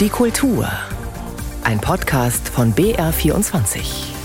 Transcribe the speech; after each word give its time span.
Die 0.00 0.08
Kultur. 0.08 0.66
Ein 1.62 1.78
Podcast 1.78 2.48
von 2.48 2.74
BR24. 2.74 4.19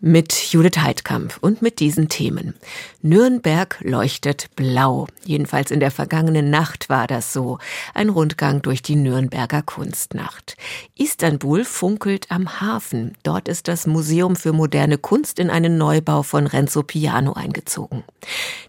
Mit 0.00 0.32
Judith 0.52 0.78
Heidkamp 0.78 1.38
und 1.40 1.60
mit 1.60 1.80
diesen 1.80 2.08
Themen. 2.08 2.54
Nürnberg 3.02 3.78
leuchtet 3.80 4.48
blau. 4.54 5.08
Jedenfalls 5.24 5.72
in 5.72 5.80
der 5.80 5.90
vergangenen 5.90 6.50
Nacht 6.50 6.88
war 6.88 7.08
das 7.08 7.32
so. 7.32 7.58
Ein 7.94 8.08
Rundgang 8.08 8.62
durch 8.62 8.80
die 8.80 8.94
Nürnberger 8.94 9.62
Kunstnacht. 9.62 10.56
Istanbul 10.96 11.64
funkelt 11.64 12.30
am 12.30 12.60
Hafen. 12.60 13.16
Dort 13.24 13.48
ist 13.48 13.66
das 13.66 13.86
Museum 13.86 14.36
für 14.36 14.52
moderne 14.52 14.98
Kunst 14.98 15.40
in 15.40 15.50
einen 15.50 15.78
Neubau 15.78 16.22
von 16.22 16.46
Renzo 16.46 16.84
Piano 16.84 17.32
eingezogen. 17.32 18.04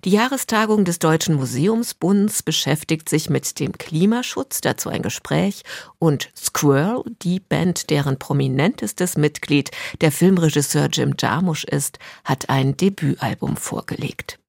Die 0.06 0.12
Jahrestagung 0.12 0.84
des 0.84 0.98
Deutschen 0.98 1.36
Museumsbunds 1.36 2.42
beschäftigt 2.42 3.08
sich 3.08 3.30
mit 3.30 3.60
dem 3.60 3.74
Klimaschutz, 3.74 4.62
dazu 4.62 4.90
ein 4.90 5.04
Gespräch 5.04 5.64
und 6.00 6.32
Squirrel, 6.36 7.04
die 7.22 7.40
Band, 7.40 7.90
deren 7.90 8.18
prominentestes 8.18 9.18
Mitglied 9.18 9.70
der 10.02 10.12
Filmregisseur 10.12 10.88
Jim 10.88 11.18
Jarmusch 11.22 11.64
ist, 11.64 12.00
hat 12.24 12.50
ein 12.50 12.78
Debütalbum 12.78 13.58
vorgelegt. 13.58 14.40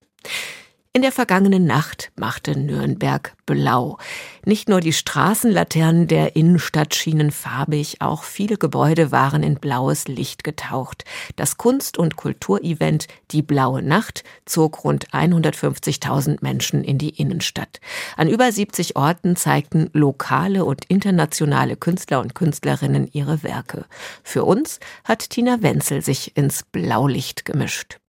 In 0.93 1.03
der 1.03 1.13
vergangenen 1.13 1.67
Nacht 1.67 2.11
machte 2.17 2.59
Nürnberg 2.59 3.37
blau. 3.47 3.97
Nicht 4.45 4.69
nur 4.69 4.81
die 4.81 4.93
Straßenlaternen 4.93 6.09
der 6.09 6.35
Innenstadt 6.35 6.97
schienen 6.97 7.31
farbig, 7.31 8.01
auch 8.01 8.25
viele 8.25 8.57
Gebäude 8.57 9.13
waren 9.13 9.45
in 9.45 9.55
blaues 9.55 10.09
Licht 10.09 10.43
getaucht. 10.43 11.05
Das 11.37 11.57
Kunst- 11.57 11.97
und 11.97 12.17
Kulturevent 12.17 13.07
Die 13.31 13.43
Blaue 13.43 13.83
Nacht 13.83 14.25
zog 14.47 14.83
rund 14.83 15.11
150.000 15.11 16.39
Menschen 16.41 16.83
in 16.83 16.99
die 16.99 17.11
Innenstadt. 17.11 17.79
An 18.17 18.29
über 18.29 18.51
70 18.51 18.97
Orten 18.97 19.37
zeigten 19.37 19.91
lokale 19.93 20.65
und 20.65 20.87
internationale 20.87 21.77
Künstler 21.77 22.19
und 22.19 22.35
Künstlerinnen 22.35 23.09
ihre 23.13 23.45
Werke. 23.45 23.85
Für 24.25 24.43
uns 24.43 24.81
hat 25.05 25.31
Tina 25.31 25.63
Wenzel 25.63 26.03
sich 26.03 26.37
ins 26.37 26.65
Blaulicht 26.65 27.45
gemischt. 27.45 28.01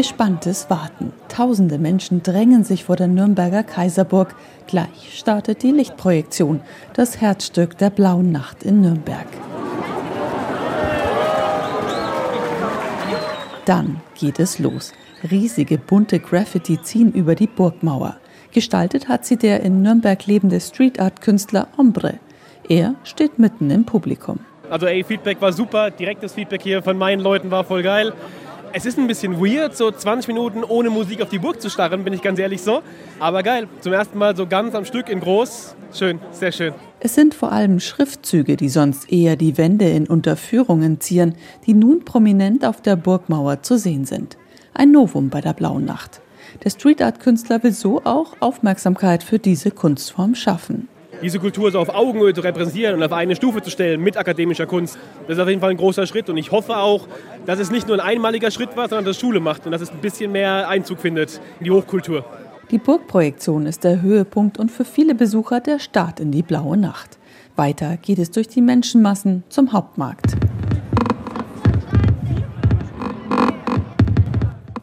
Gespanntes 0.00 0.70
Warten. 0.70 1.12
Tausende 1.28 1.76
Menschen 1.76 2.22
drängen 2.22 2.64
sich 2.64 2.84
vor 2.84 2.96
der 2.96 3.06
Nürnberger 3.06 3.62
Kaiserburg. 3.62 4.34
Gleich 4.66 5.10
startet 5.12 5.62
die 5.62 5.72
Lichtprojektion, 5.72 6.62
das 6.94 7.20
Herzstück 7.20 7.76
der 7.76 7.90
blauen 7.90 8.32
Nacht 8.32 8.62
in 8.62 8.80
Nürnberg. 8.80 9.26
Dann 13.66 14.00
geht 14.18 14.40
es 14.40 14.58
los. 14.58 14.94
Riesige 15.30 15.76
bunte 15.76 16.18
Graffiti 16.18 16.80
ziehen 16.80 17.12
über 17.12 17.34
die 17.34 17.46
Burgmauer. 17.46 18.16
Gestaltet 18.52 19.06
hat 19.06 19.26
sie 19.26 19.36
der 19.36 19.60
in 19.62 19.82
Nürnberg 19.82 20.24
lebende 20.24 20.60
Street 20.62 20.98
Art 20.98 21.20
Künstler 21.20 21.68
Ombre. 21.76 22.14
Er 22.70 22.94
steht 23.04 23.38
mitten 23.38 23.70
im 23.70 23.84
Publikum. 23.84 24.38
Also 24.70 24.86
ey, 24.86 25.04
Feedback 25.04 25.42
war 25.42 25.52
super, 25.52 25.90
direktes 25.90 26.32
Feedback 26.32 26.62
hier 26.62 26.82
von 26.82 26.96
meinen 26.96 27.20
Leuten 27.20 27.50
war 27.50 27.64
voll 27.64 27.82
geil. 27.82 28.14
Es 28.72 28.86
ist 28.86 28.98
ein 28.98 29.08
bisschen 29.08 29.40
weird, 29.40 29.76
so 29.76 29.90
20 29.90 30.28
Minuten 30.28 30.62
ohne 30.62 30.90
Musik 30.90 31.20
auf 31.22 31.28
die 31.28 31.40
Burg 31.40 31.60
zu 31.60 31.68
starren, 31.68 32.04
bin 32.04 32.12
ich 32.12 32.22
ganz 32.22 32.38
ehrlich 32.38 32.62
so. 32.62 32.82
Aber 33.18 33.42
geil, 33.42 33.66
zum 33.80 33.92
ersten 33.92 34.16
Mal 34.16 34.36
so 34.36 34.46
ganz 34.46 34.76
am 34.76 34.84
Stück 34.84 35.08
in 35.08 35.18
groß. 35.18 35.74
Schön, 35.92 36.20
sehr 36.30 36.52
schön. 36.52 36.74
Es 37.00 37.16
sind 37.16 37.34
vor 37.34 37.50
allem 37.50 37.80
Schriftzüge, 37.80 38.56
die 38.56 38.68
sonst 38.68 39.10
eher 39.10 39.34
die 39.34 39.58
Wände 39.58 39.88
in 39.88 40.06
Unterführungen 40.06 41.00
zieren, 41.00 41.34
die 41.66 41.74
nun 41.74 42.04
prominent 42.04 42.64
auf 42.64 42.80
der 42.80 42.94
Burgmauer 42.94 43.62
zu 43.62 43.76
sehen 43.76 44.04
sind. 44.04 44.36
Ein 44.72 44.92
Novum 44.92 45.30
bei 45.30 45.40
der 45.40 45.52
Blauen 45.52 45.84
Nacht. 45.84 46.20
Der 46.62 46.70
Street 46.70 47.02
Art 47.02 47.18
Künstler 47.18 47.64
will 47.64 47.72
so 47.72 48.02
auch 48.04 48.36
Aufmerksamkeit 48.38 49.24
für 49.24 49.40
diese 49.40 49.72
Kunstform 49.72 50.36
schaffen 50.36 50.88
diese 51.22 51.38
Kultur 51.38 51.70
so 51.70 51.78
auf 51.78 51.88
Augenhöhe 51.88 52.34
zu 52.34 52.40
repräsentieren 52.40 52.96
und 52.96 53.02
auf 53.02 53.12
eine 53.12 53.36
Stufe 53.36 53.62
zu 53.62 53.70
stellen 53.70 54.00
mit 54.00 54.16
akademischer 54.16 54.66
Kunst. 54.66 54.98
Das 55.26 55.36
ist 55.36 55.42
auf 55.42 55.48
jeden 55.48 55.60
Fall 55.60 55.70
ein 55.70 55.76
großer 55.76 56.06
Schritt 56.06 56.28
und 56.28 56.36
ich 56.36 56.50
hoffe 56.50 56.76
auch, 56.76 57.06
dass 57.46 57.58
es 57.58 57.70
nicht 57.70 57.88
nur 57.88 57.96
ein 57.96 58.00
einmaliger 58.00 58.50
Schritt 58.50 58.76
war, 58.76 58.88
sondern 58.88 59.04
dass 59.04 59.18
Schule 59.18 59.40
macht 59.40 59.66
und 59.66 59.72
dass 59.72 59.80
es 59.80 59.90
ein 59.90 60.00
bisschen 60.00 60.32
mehr 60.32 60.68
Einzug 60.68 61.00
findet 61.00 61.40
in 61.58 61.64
die 61.64 61.70
Hochkultur. 61.70 62.24
Die 62.70 62.78
Burgprojektion 62.78 63.66
ist 63.66 63.82
der 63.84 64.00
Höhepunkt 64.00 64.58
und 64.58 64.70
für 64.70 64.84
viele 64.84 65.14
Besucher 65.14 65.60
der 65.60 65.78
Start 65.80 66.20
in 66.20 66.30
die 66.30 66.42
blaue 66.42 66.76
Nacht. 66.76 67.18
Weiter 67.56 67.96
geht 67.96 68.18
es 68.18 68.30
durch 68.30 68.48
die 68.48 68.62
Menschenmassen 68.62 69.42
zum 69.48 69.72
Hauptmarkt. 69.72 70.36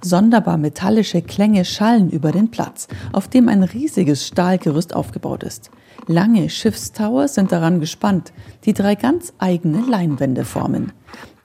Sonderbar 0.02 0.58
metallische 0.58 1.22
Klänge 1.22 1.66
schallen 1.66 2.10
über 2.10 2.32
den 2.32 2.52
Platz, 2.52 2.88
auf 3.12 3.28
dem 3.28 3.50
ein 3.50 3.64
riesiges 3.64 4.28
Stahlgerüst 4.28 4.96
aufgebaut 4.96 5.44
ist. 5.44 5.72
Lange 6.10 6.50
Schiffstower 6.50 7.28
sind 7.28 7.52
daran 7.52 7.82
gespannt, 7.82 8.32
die 8.64 8.72
drei 8.72 8.96
ganz 8.96 9.34
eigene 9.40 9.82
Leinwände 9.82 10.46
formen. 10.46 10.94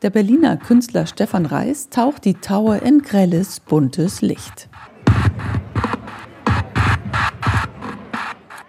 Der 0.03 0.11
Berliner 0.11 0.57
Künstler 0.57 1.07
Stefan 1.07 1.47
Reis 1.47 1.89
taucht 1.89 2.25
die 2.25 2.35
Tower 2.35 2.81
in 2.81 3.03
grelles, 3.03 3.59
buntes 3.59 4.23
Licht. 4.23 4.69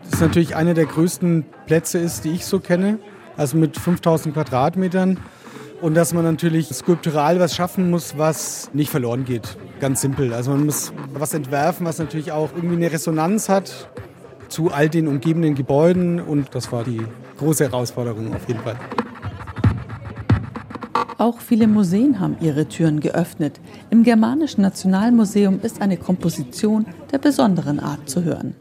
Das 0.04 0.14
ist 0.14 0.22
natürlich 0.22 0.56
einer 0.56 0.74
der 0.74 0.88
größten 0.88 1.46
Plätze 1.68 2.00
ist, 2.00 2.26
die 2.26 2.32
ich 2.32 2.48
so 2.48 2.60
kenne. 2.60 2.98
Also 3.38 3.56
mit 3.58 3.78
5000 3.78 4.34
Quadratmetern. 4.34 5.20
Und 5.80 5.94
dass 5.94 6.12
man 6.16 6.24
natürlich 6.24 6.70
skulptural 6.70 7.40
was 7.40 7.56
schaffen 7.56 7.92
muss, 7.92 8.18
was 8.18 8.72
nicht 8.74 8.90
verloren 8.90 9.26
geht. 9.26 9.58
Ganz 9.80 10.02
simpel. 10.02 10.34
Also 10.34 10.50
man 10.50 10.66
muss 10.66 10.92
was 11.14 11.36
entwerfen, 11.36 11.86
was 11.86 12.00
natürlich 12.00 12.32
auch 12.32 12.50
irgendwie 12.56 12.78
eine 12.78 12.92
Resonanz 12.92 13.48
hat 13.48 13.90
zu 14.54 14.72
all 14.72 14.88
den 14.88 15.08
umgebenden 15.08 15.56
Gebäuden 15.56 16.22
und 16.22 16.54
das 16.54 16.72
war 16.72 16.84
die 16.84 17.02
große 17.40 17.64
Herausforderung 17.64 18.36
auf 18.36 18.48
jeden 18.48 18.60
Fall. 18.60 18.76
Auch 21.18 21.40
viele 21.40 21.68
Museen 21.68 22.20
haben 22.20 22.38
ihre 22.40 22.68
Türen 22.68 23.00
geöffnet. 23.00 23.60
Im 23.90 24.04
Germanischen 24.04 24.62
Nationalmuseum 24.62 25.60
ist 25.64 25.82
eine 25.82 25.98
Komposition 25.98 26.86
der 27.12 27.18
besonderen 27.18 27.80
Art 27.80 28.08
zu 28.08 28.24
hören. 28.24 28.56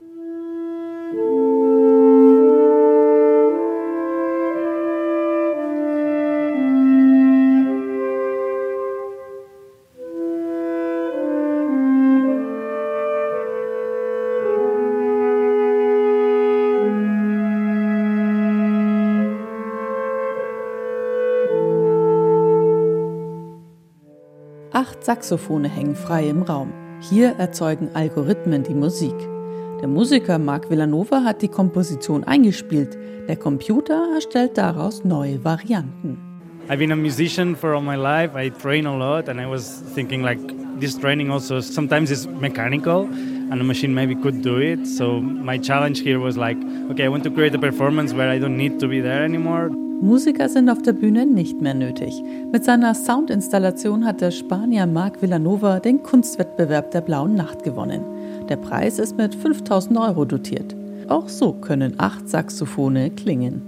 8 24.82 25.04
Saxophone 25.04 25.68
hängen 25.68 25.94
frei 25.94 26.28
im 26.28 26.42
Raum. 26.42 26.72
Hier 27.08 27.36
erzeugen 27.38 27.90
Algorithmen 27.94 28.64
die 28.64 28.74
Musik. 28.74 29.14
Der 29.80 29.86
Musiker 29.86 30.38
Marc 30.38 30.70
Villanova 30.70 31.22
hat 31.22 31.40
die 31.40 31.48
Komposition 31.48 32.24
eingespielt. 32.24 32.98
Der 33.28 33.36
Computer 33.36 34.08
erstellt 34.12 34.58
daraus 34.58 35.04
neue 35.04 35.44
Varianten. 35.44 36.18
I've 36.68 36.78
been 36.78 36.90
a 36.90 36.96
musician 36.96 37.54
for 37.54 37.74
all 37.74 37.80
my 37.80 37.94
life. 37.94 38.36
I 38.36 38.50
train 38.50 38.86
a 38.86 38.96
lot 38.96 39.28
and 39.28 39.40
I 39.40 39.46
was 39.46 39.84
thinking 39.94 40.22
like 40.22 40.40
this 40.80 40.98
training 40.98 41.30
also 41.30 41.60
sometimes 41.60 42.10
is 42.10 42.26
mechanical 42.26 43.02
and 43.52 43.60
a 43.60 43.64
machine 43.64 43.94
maybe 43.94 44.16
could 44.16 44.42
do 44.42 44.56
it. 44.58 44.84
So 44.88 45.20
my 45.20 45.58
challenge 45.58 46.00
here 46.00 46.18
was 46.18 46.36
like, 46.36 46.58
okay, 46.90 47.04
I 47.04 47.08
want 47.08 47.22
to 47.22 47.30
create 47.30 47.54
a 47.54 47.60
performance 47.60 48.12
where 48.12 48.28
I 48.28 48.40
don't 48.40 48.56
need 48.56 48.80
to 48.80 48.88
be 48.88 49.00
there 49.00 49.22
anymore. 49.22 49.70
Musiker 50.02 50.48
sind 50.48 50.68
auf 50.68 50.82
der 50.82 50.94
Bühne 50.94 51.26
nicht 51.26 51.60
mehr 51.60 51.74
nötig. 51.74 52.24
Mit 52.50 52.64
seiner 52.64 52.92
Soundinstallation 52.92 54.04
hat 54.04 54.20
der 54.20 54.32
Spanier 54.32 54.84
Marc 54.84 55.22
Villanova 55.22 55.78
den 55.78 56.02
Kunstwettbewerb 56.02 56.90
der 56.90 57.02
Blauen 57.02 57.36
Nacht 57.36 57.62
gewonnen. 57.62 58.02
Der 58.48 58.56
Preis 58.56 58.98
ist 58.98 59.16
mit 59.16 59.32
5000 59.32 59.96
Euro 59.96 60.24
dotiert. 60.24 60.74
Auch 61.06 61.28
so 61.28 61.52
können 61.52 61.94
acht 61.98 62.28
Saxophone 62.28 63.14
klingen. 63.14 63.62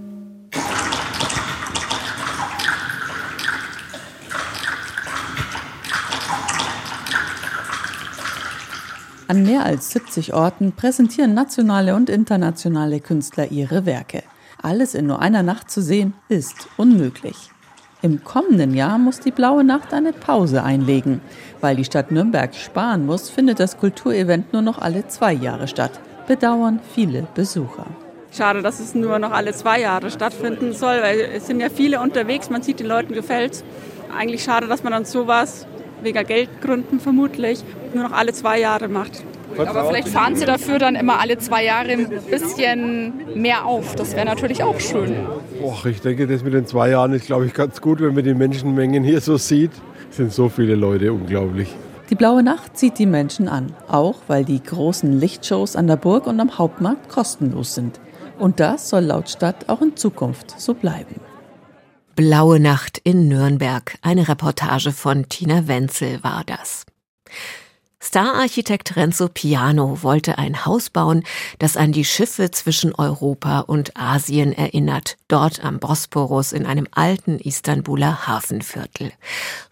An 9.29 9.43
mehr 9.43 9.63
als 9.63 9.91
70 9.91 10.33
Orten 10.33 10.73
präsentieren 10.73 11.33
nationale 11.33 11.95
und 11.95 12.09
internationale 12.09 12.99
Künstler 12.99 13.49
ihre 13.51 13.85
Werke 13.85 14.23
alles 14.65 14.95
in 14.95 15.05
nur 15.05 15.21
einer 15.21 15.43
Nacht 15.43 15.69
zu 15.69 15.81
sehen, 15.81 16.13
ist 16.27 16.67
unmöglich. 16.75 17.51
Im 18.01 18.23
kommenden 18.23 18.73
Jahr 18.73 18.97
muss 18.97 19.19
die 19.19 19.31
Blaue 19.31 19.63
Nacht 19.63 19.93
eine 19.93 20.11
Pause 20.11 20.63
einlegen. 20.63 21.21
Weil 21.61 21.75
die 21.75 21.85
Stadt 21.85 22.11
Nürnberg 22.11 22.53
sparen 22.53 23.05
muss, 23.05 23.29
findet 23.29 23.59
das 23.59 23.77
Kulturevent 23.77 24.53
nur 24.53 24.61
noch 24.61 24.79
alle 24.79 25.07
zwei 25.07 25.33
Jahre 25.33 25.67
statt. 25.67 25.99
Bedauern 26.27 26.79
viele 26.93 27.27
Besucher. 27.35 27.85
Schade, 28.31 28.61
dass 28.61 28.79
es 28.79 28.95
nur 28.95 29.19
noch 29.19 29.31
alle 29.31 29.53
zwei 29.53 29.79
Jahre 29.79 30.11
stattfinden 30.11 30.73
soll, 30.73 31.01
weil 31.01 31.19
es 31.35 31.47
sind 31.47 31.61
ja 31.61 31.69
viele 31.69 32.01
unterwegs, 32.01 32.49
man 32.49 32.63
sieht, 32.63 32.79
den 32.79 32.87
Leuten 32.87 33.13
gefällt 33.13 33.63
Eigentlich 34.17 34.43
schade, 34.43 34.67
dass 34.67 34.83
man 34.83 34.93
dann 34.93 35.05
sowas, 35.05 35.65
wegen 36.01 36.25
Geldgründen 36.25 36.99
vermutlich, 36.99 37.63
nur 37.93 38.03
noch 38.03 38.11
alle 38.11 38.33
zwei 38.33 38.59
Jahre 38.59 38.87
macht. 38.87 39.23
Aber 39.57 39.85
vielleicht 39.87 40.09
fahren 40.09 40.35
sie 40.35 40.45
dafür 40.45 40.79
dann 40.79 40.95
immer 40.95 41.19
alle 41.19 41.37
zwei 41.37 41.63
Jahre 41.63 41.91
ein 41.91 42.09
bisschen 42.29 43.13
mehr 43.35 43.65
auf. 43.65 43.95
Das 43.95 44.15
wäre 44.15 44.25
natürlich 44.25 44.63
auch 44.63 44.79
schön. 44.79 45.15
Och, 45.61 45.85
ich 45.85 46.01
denke, 46.01 46.27
das 46.27 46.43
mit 46.43 46.53
den 46.53 46.65
zwei 46.65 46.89
Jahren 46.89 47.13
ist, 47.13 47.25
glaube 47.25 47.45
ich, 47.45 47.53
ganz 47.53 47.81
gut, 47.81 48.01
wenn 48.01 48.13
man 48.13 48.23
die 48.23 48.33
Menschenmengen 48.33 49.03
hier 49.03 49.21
so 49.21 49.37
sieht. 49.37 49.71
Es 50.09 50.17
sind 50.17 50.33
so 50.33 50.49
viele 50.49 50.75
Leute, 50.75 51.11
unglaublich. 51.11 51.69
Die 52.09 52.15
blaue 52.15 52.43
Nacht 52.43 52.77
zieht 52.77 52.99
die 52.99 53.07
Menschen 53.07 53.47
an, 53.47 53.73
auch 53.87 54.17
weil 54.27 54.45
die 54.45 54.61
großen 54.61 55.19
Lichtshows 55.19 55.75
an 55.75 55.87
der 55.87 55.95
Burg 55.95 56.27
und 56.27 56.39
am 56.39 56.57
Hauptmarkt 56.57 57.09
kostenlos 57.09 57.73
sind. 57.73 57.99
Und 58.37 58.59
das 58.59 58.89
soll 58.89 59.05
laut 59.05 59.29
Stadt 59.29 59.69
auch 59.69 59.81
in 59.81 59.95
Zukunft 59.95 60.59
so 60.59 60.73
bleiben. 60.73 61.15
Blaue 62.15 62.59
Nacht 62.59 62.99
in 63.03 63.27
Nürnberg. 63.27 63.97
Eine 64.01 64.27
Reportage 64.27 64.91
von 64.91 65.27
Tina 65.29 65.67
Wenzel 65.67 66.23
war 66.23 66.43
das. 66.45 66.85
Stararchitekt 67.99 68.95
Renzo 68.95 69.29
Piano 69.29 70.03
wollte 70.03 70.37
ein 70.37 70.65
Haus 70.65 70.89
bauen, 70.89 71.23
das 71.59 71.77
an 71.77 71.91
die 71.91 72.05
Schiffe 72.05 72.51
zwischen 72.51 72.93
Europa 72.93 73.61
und 73.61 73.97
Asien 73.97 74.53
erinnert, 74.53 75.17
dort 75.27 75.63
am 75.63 75.79
Bosporus 75.79 76.51
in 76.51 76.65
einem 76.65 76.87
alten 76.91 77.39
Istanbuler 77.39 78.27
Hafenviertel, 78.27 79.11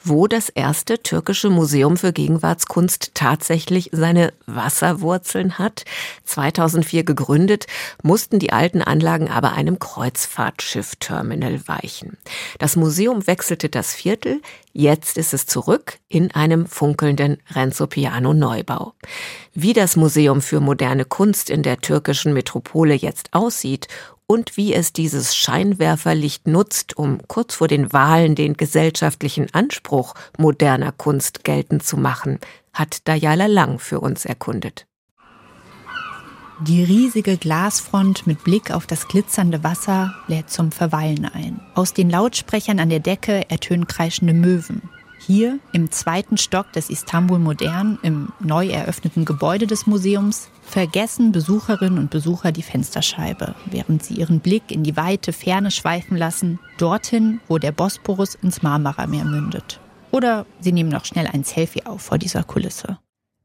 wo 0.04 0.28
das 0.28 0.50
erste 0.50 1.02
türkische 1.02 1.50
Museum 1.50 1.98
für 1.98 2.12
Gegenwartskunst 2.12 3.12
tatsächlich 3.14 3.90
seine 3.92 4.34
Wasserwurzeln 4.46 5.60
hat. 5.60 5.86
2004 6.26 7.04
gegründet, 7.04 7.68
mussten 8.02 8.40
die 8.40 8.52
alten 8.52 8.82
Anlagen 8.82 9.30
aber 9.30 9.54
einem 9.54 9.80
Kreuzfahrtschiffterminal 9.80 11.68
weichen. 11.68 12.18
Das 12.60 12.76
Museum 12.76 13.28
wechselte 13.28 13.70
das 13.70 13.94
Viertel, 13.94 14.42
Jetzt 14.76 15.20
ist 15.20 15.36
es 15.36 15.46
zurück 15.46 16.00
in 16.10 16.32
einem 16.32 16.66
funkelnden 16.66 17.38
Renzo 17.52 17.86
Piano 17.86 18.34
Neubau. 18.34 18.94
Wie 19.54 19.74
das 19.74 19.96
Museum 19.96 20.42
für 20.42 20.62
moderne 20.62 21.06
Kunst 21.06 21.52
in 21.52 21.62
der 21.62 21.78
türkischen 21.78 22.34
Metropole 22.34 22.96
jetzt 22.96 23.36
aussieht 23.36 23.88
und 24.28 24.58
wie 24.58 24.74
es 24.74 24.94
dieses 24.94 25.36
Scheinwerferlicht 25.36 26.48
nutzt, 26.48 26.98
um 26.98 27.20
kurz 27.28 27.56
vor 27.56 27.68
den 27.68 27.94
Wahlen 27.94 28.36
den 28.36 28.56
gesellschaftlichen 28.56 29.54
Anspruch 29.54 30.14
moderner 30.38 30.92
Kunst 30.92 31.44
geltend 31.44 31.84
zu 31.84 31.98
machen, 31.98 32.40
hat 32.74 33.08
Dayala 33.08 33.48
Lang 33.48 33.80
für 33.80 34.00
uns 34.00 34.26
erkundet. 34.26 34.86
Die 36.62 36.84
riesige 36.84 37.36
Glasfront 37.36 38.26
mit 38.28 38.44
Blick 38.44 38.72
auf 38.72 38.86
das 38.86 39.08
glitzernde 39.08 39.64
Wasser 39.64 40.14
lädt 40.28 40.50
zum 40.50 40.72
Verweilen 40.72 41.26
ein. 41.26 41.60
Aus 41.74 41.94
den 41.94 42.10
Lautsprechern 42.10 42.80
an 42.80 42.90
der 42.90 43.00
Decke 43.00 43.50
ertönen 43.50 43.88
kreischende 43.88 44.34
Möwen. 44.34 44.82
Hier 45.20 45.60
im 45.72 45.92
zweiten 45.92 46.38
Stock 46.38 46.72
des 46.74 46.90
Istanbul 46.90 47.40
Modern, 47.40 47.98
im 48.04 48.30
neu 48.40 48.68
eröffneten 48.68 49.26
Gebäude 49.26 49.68
des 49.68 49.88
Museums, 49.88 50.50
vergessen 50.64 51.32
Besucherinnen 51.32 52.00
und 52.00 52.10
Besucher 52.10 52.52
die 52.52 52.64
Fensterscheibe, 52.64 53.56
während 53.66 54.04
sie 54.04 54.16
ihren 54.16 54.40
Blick 54.40 54.72
in 54.72 54.84
die 54.84 54.98
weite 54.98 55.34
Ferne 55.34 55.72
schweifen 55.72 56.18
lassen, 56.18 56.60
dorthin, 56.78 57.40
wo 57.48 57.58
der 57.58 57.72
Bosporus 57.72 58.36
ins 58.36 58.62
Marmarameer 58.62 59.26
mündet. 59.26 59.80
Oder 60.12 60.46
sie 60.60 60.72
nehmen 60.72 60.90
noch 60.90 61.06
schnell 61.06 61.28
ein 61.28 61.44
Selfie 61.44 61.86
auf 61.86 62.02
vor 62.02 62.18
dieser 62.18 62.44
Kulisse. 62.44 62.98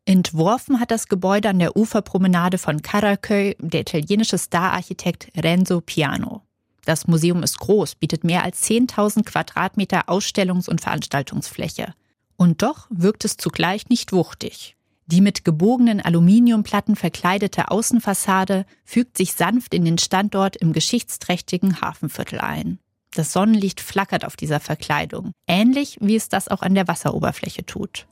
Entworfen 0.09 0.81
hat 0.81 0.91
das 0.91 1.09
Gebäude 1.09 1.51
an 1.51 1.59
der 1.59 1.77
Uferpromenade 1.77 2.57
von 2.57 2.81
Karaköy 2.81 3.57
der 3.61 3.83
italienische 3.83 4.39
Stararchitekt 4.39 5.29
Renzo 5.37 5.83
Piano. 5.83 6.41
Das 6.87 7.07
Museum 7.07 7.43
ist 7.43 7.59
groß, 7.59 7.97
bietet 7.97 8.25
mehr 8.25 8.43
als 8.43 8.63
10.000 8.63 9.25
Quadratmeter 9.25 10.09
Ausstellungs- 10.09 10.71
und 10.71 10.81
Veranstaltungsfläche. 10.81 11.93
Und 12.37 12.63
doch 12.63 12.87
wirkt 12.89 13.27
es 13.27 13.37
zugleich 13.37 13.91
nicht 13.91 14.13
wuchtig. 14.13 14.78
Die 15.11 15.23
mit 15.23 15.43
gebogenen 15.43 16.03
Aluminiumplatten 16.03 16.95
verkleidete 16.95 17.71
Außenfassade 17.71 18.67
fügt 18.85 19.17
sich 19.17 19.33
sanft 19.33 19.73
in 19.73 19.87
den 19.87 19.97
Standort 19.97 20.57
im 20.57 20.75
geschichtsträchtigen 20.75 21.81
Hafenviertel 21.81 22.41
ein. 22.41 22.79
Das 23.15 23.33
Sonnenlicht 23.33 23.81
flackert 23.81 24.27
auf 24.27 24.37
dieser 24.37 24.61
Verkleidung, 24.61 25.33
ähnlich 25.47 25.97
wie 26.03 26.15
es 26.15 26.29
das 26.29 26.49
auch 26.49 26.61
an 26.61 26.75
der 26.75 26.89
Wasseroberfläche 26.89 27.65
tut. 27.65 28.07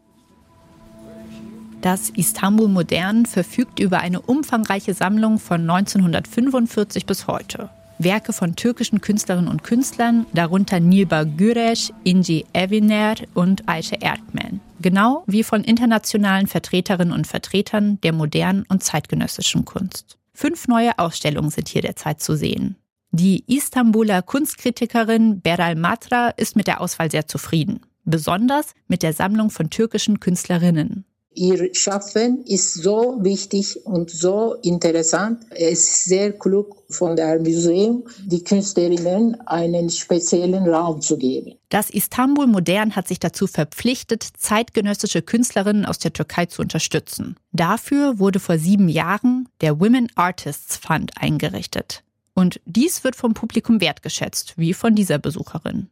Das 1.82 2.08
Istanbul 2.08 2.68
Modern 2.68 3.26
verfügt 3.26 3.78
über 3.78 4.00
eine 4.00 4.22
umfangreiche 4.22 4.94
Sammlung 4.94 5.38
von 5.38 5.60
1945 5.60 7.04
bis 7.04 7.26
heute. 7.26 7.68
Werke 7.98 8.32
von 8.32 8.56
türkischen 8.56 9.00
Künstlerinnen 9.00 9.48
und 9.48 9.62
Künstlern, 9.64 10.26
darunter 10.34 10.80
Nilba 10.80 11.24
Güreş, 11.24 11.92
Inci 12.04 12.44
Eviner 12.52 13.16
und 13.34 13.66
Ayşe 13.66 13.96
Erdmann. 14.00 14.60
Genau 14.80 15.24
wie 15.26 15.42
von 15.42 15.64
internationalen 15.64 16.46
Vertreterinnen 16.46 17.12
und 17.12 17.26
Vertretern 17.26 17.98
der 18.02 18.12
modernen 18.12 18.64
und 18.68 18.82
zeitgenössischen 18.82 19.64
Kunst. 19.64 20.18
Fünf 20.34 20.68
neue 20.68 20.98
Ausstellungen 20.98 21.50
sind 21.50 21.68
hier 21.68 21.82
derzeit 21.82 22.20
zu 22.20 22.36
sehen. 22.36 22.76
Die 23.10 23.44
Istanbuler 23.46 24.20
Kunstkritikerin 24.20 25.40
Beral 25.40 25.76
Matra 25.76 26.28
ist 26.36 26.56
mit 26.56 26.66
der 26.66 26.82
Auswahl 26.82 27.10
sehr 27.10 27.26
zufrieden. 27.26 27.80
Besonders 28.04 28.74
mit 28.88 29.02
der 29.02 29.14
Sammlung 29.14 29.48
von 29.50 29.70
türkischen 29.70 30.20
Künstlerinnen. 30.20 31.06
Ihr 31.36 31.74
Schaffen 31.74 32.44
ist 32.46 32.74
so 32.74 33.18
wichtig 33.20 33.84
und 33.84 34.10
so 34.10 34.54
interessant. 34.62 35.44
Es 35.50 35.80
ist 35.80 36.04
sehr 36.04 36.32
klug 36.32 36.82
von 36.88 37.14
der 37.14 37.38
Museum, 37.38 38.04
die 38.24 38.42
Künstlerinnen 38.42 39.38
einen 39.46 39.90
speziellen 39.90 40.66
Raum 40.66 41.02
zu 41.02 41.18
geben. 41.18 41.52
Das 41.68 41.90
Istanbul 41.90 42.46
Modern 42.46 42.96
hat 42.96 43.06
sich 43.06 43.20
dazu 43.20 43.46
verpflichtet, 43.46 44.22
zeitgenössische 44.38 45.20
Künstlerinnen 45.20 45.84
aus 45.84 45.98
der 45.98 46.14
Türkei 46.14 46.46
zu 46.46 46.62
unterstützen. 46.62 47.36
Dafür 47.52 48.18
wurde 48.18 48.40
vor 48.40 48.56
sieben 48.56 48.88
Jahren 48.88 49.46
der 49.60 49.78
Women 49.78 50.08
Artists 50.14 50.78
Fund 50.78 51.12
eingerichtet. 51.16 52.02
Und 52.38 52.60
dies 52.66 53.02
wird 53.02 53.16
vom 53.16 53.32
Publikum 53.32 53.80
wertgeschätzt, 53.80 54.52
wie 54.58 54.74
von 54.74 54.94
dieser 54.94 55.16
Besucherin. 55.18 55.88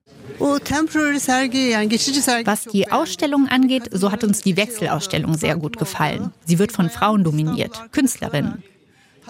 Was 2.44 2.64
die 2.67 2.93
Ausstellung 2.93 3.49
angeht, 3.49 3.88
so 3.91 4.12
hat 4.12 4.25
uns 4.25 4.43
die 4.43 4.58
Wechselausstellung 4.58 5.38
sehr 5.38 5.56
gut 5.56 5.79
gefallen. 5.79 6.35
Sie 6.44 6.58
wird 6.58 6.70
von 6.70 6.91
Frauen 6.91 7.25
dominiert, 7.25 7.91
Künstlerinnen. 7.93 8.62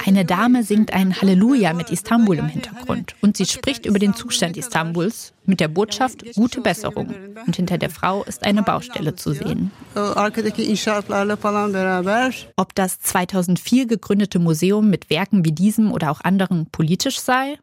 Eine 0.05 0.25
Dame 0.25 0.65
singt 0.65 0.93
ein 0.93 1.21
Halleluja 1.21 1.73
mit 1.73 1.91
Istanbul 1.91 2.39
im 2.39 2.49
Hintergrund 2.49 3.15
und 3.23 3.37
sie 3.37 3.47
spricht 3.47 3.87
über 3.87 4.01
den 4.01 4.15
Zustand 4.15 4.57
Istanbuls 4.57 5.34
mit 5.47 5.61
der 5.61 5.69
Botschaft 5.69 6.25
gute 6.35 6.61
Besserung. 6.61 7.15
Und 7.47 7.57
hinter 7.57 7.79
der 7.79 7.91
Frau 7.91 8.25
ist 8.25 8.45
eine 8.45 8.63
Baustelle 8.63 9.15
zu 9.15 9.33
sehen. 9.33 9.71
Ob 12.57 12.75
das 12.75 13.01
2004 13.01 13.87
gegründete 13.87 14.39
Museum 14.39 14.91
mit 14.91 15.11
Werken 15.11 15.45
wie 15.45 15.53
diesem 15.53 15.93
oder 15.93 16.11
auch 16.11 16.21
anderen 16.23 16.67
politisch 16.67 17.21
sei? 17.21 17.59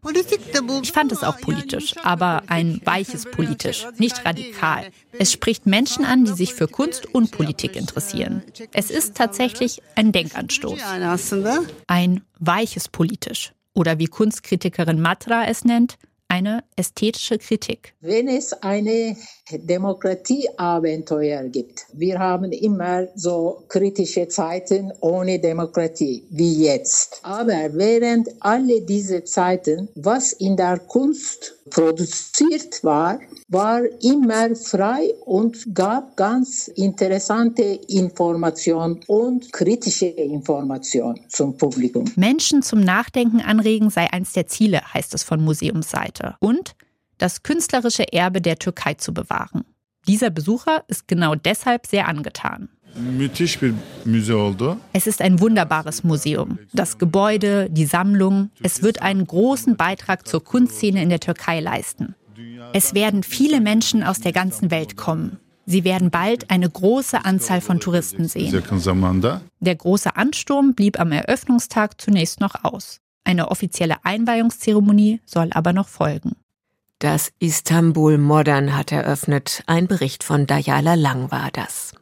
Ich 0.82 0.92
fand 0.92 1.12
es 1.12 1.24
auch 1.24 1.40
politisch, 1.40 1.96
aber 2.04 2.44
ein 2.48 2.82
weiches 2.86 3.26
politisch, 3.26 3.86
nicht 3.98 4.26
radikal. 4.26 4.86
Es 5.18 5.32
spricht 5.32 5.66
Menschen 5.66 6.06
an, 6.06 6.26
die 6.26 6.34
sich 6.34 6.54
für 6.54 6.68
Kunst 6.68 7.14
und 7.14 7.32
Politik 7.32 7.76
interessieren. 7.76 8.44
Es 8.74 8.90
ist 8.92 9.16
tatsächlich 9.16 9.82
ein 9.96 10.12
Denkanstoß. 10.12 10.80
Ein 11.88 12.22
weiches 12.40 12.88
politisch. 12.90 13.54
Oder 13.74 14.00
wie 14.00 14.08
Kunstkritikerin 14.08 15.00
Matra 15.00 15.46
es 15.46 15.64
nennt, 15.64 15.98
eine 16.32 16.64
ästhetische 16.78 17.38
Kritik. 17.38 17.94
Wenn 18.00 18.30
es 18.30 18.54
eine 18.54 19.18
Demokratieabenteuer 19.52 21.44
gibt, 21.50 21.86
wir 21.92 22.20
haben 22.20 22.54
immer 22.54 23.08
so 23.16 23.66
kritische 23.68 24.30
Zeiten 24.30 24.94
ohne 25.02 25.40
Demokratie, 25.40 26.26
wie 26.30 26.64
jetzt. 26.64 27.20
Aber 27.24 27.74
während 27.74 28.30
alle 28.40 28.82
diese 28.82 29.26
Zeiten, 29.26 29.90
was 29.96 30.32
in 30.32 30.56
der 30.56 30.80
Kunst 30.80 31.61
produziert 31.70 32.84
war, 32.84 33.20
war 33.48 33.82
immer 34.02 34.56
frei 34.56 35.14
und 35.26 35.74
gab 35.74 36.18
ganz 36.18 36.68
interessante 36.68 37.62
Informationen 37.88 39.00
und 39.08 39.52
kritische 39.54 40.08
Informationen 40.08 41.20
zum 41.30 41.58
Publikum. 41.58 42.06
Menschen 42.16 42.62
zum 42.62 42.80
Nachdenken 42.80 43.42
anregen 43.42 43.90
sei 43.90 44.12
eins 44.12 44.34
der 44.34 44.48
Ziele, 44.48 44.82
heißt 44.94 45.14
es 45.14 45.24
von 45.24 45.44
Museumsseite. 45.44 46.36
Und 46.40 46.76
das 47.18 47.44
künstlerische 47.44 48.12
Erbe 48.12 48.42
der 48.42 48.58
Türkei 48.58 48.96
zu 48.96 49.14
bewahren. 49.14 49.64
Dieser 50.08 50.32
Besucher 50.32 50.84
ist 50.88 51.08
genau 51.08 51.36
deshalb 51.36 51.86
sehr 51.86 52.08
angetan. 52.08 52.70
Es 54.94 55.08
ist 55.08 55.22
ein 55.22 55.40
wunderbares 55.40 56.04
Museum. 56.04 56.60
Das 56.74 56.98
Gebäude, 56.98 57.70
die 57.70 57.86
Sammlung, 57.86 58.52
es 58.62 58.84
wird 58.84 59.02
einen 59.02 59.26
großen 59.26 59.76
Beitrag 59.76 60.28
zur 60.28 60.44
Kunstszene 60.44 61.02
in 61.02 61.10
der 61.10 61.20
Türkei 61.20 61.60
leisten. 61.60 62.16
Es 62.74 62.94
werden 62.94 63.24
viele 63.24 63.62
Menschen 63.62 64.04
aus 64.04 64.20
der 64.20 64.32
ganzen 64.32 64.72
Welt 64.72 64.98
kommen. 64.98 65.40
Sie 65.66 65.84
werden 65.84 66.10
bald 66.10 66.50
eine 66.50 66.70
große 66.70 67.24
Anzahl 67.24 67.62
von 67.62 67.80
Touristen 67.80 68.28
sehen. 68.28 68.52
Der 69.60 69.76
große 69.76 70.16
Ansturm 70.16 70.74
blieb 70.74 71.00
am 71.00 71.12
Eröffnungstag 71.12 72.02
zunächst 72.02 72.40
noch 72.40 72.64
aus. 72.64 73.00
Eine 73.24 73.52
offizielle 73.52 74.04
Einweihungszeremonie 74.04 75.22
soll 75.26 75.50
aber 75.52 75.74
noch 75.74 75.88
folgen. 75.88 76.36
Das 77.00 77.32
Istanbul 77.40 78.18
Modern 78.18 78.76
hat 78.76 78.92
eröffnet. 78.92 79.64
Ein 79.66 79.88
Bericht 79.88 80.24
von 80.24 80.46
Dayala 80.46 80.96
Lang 80.96 81.32
war 81.32 81.50
das. 81.52 81.94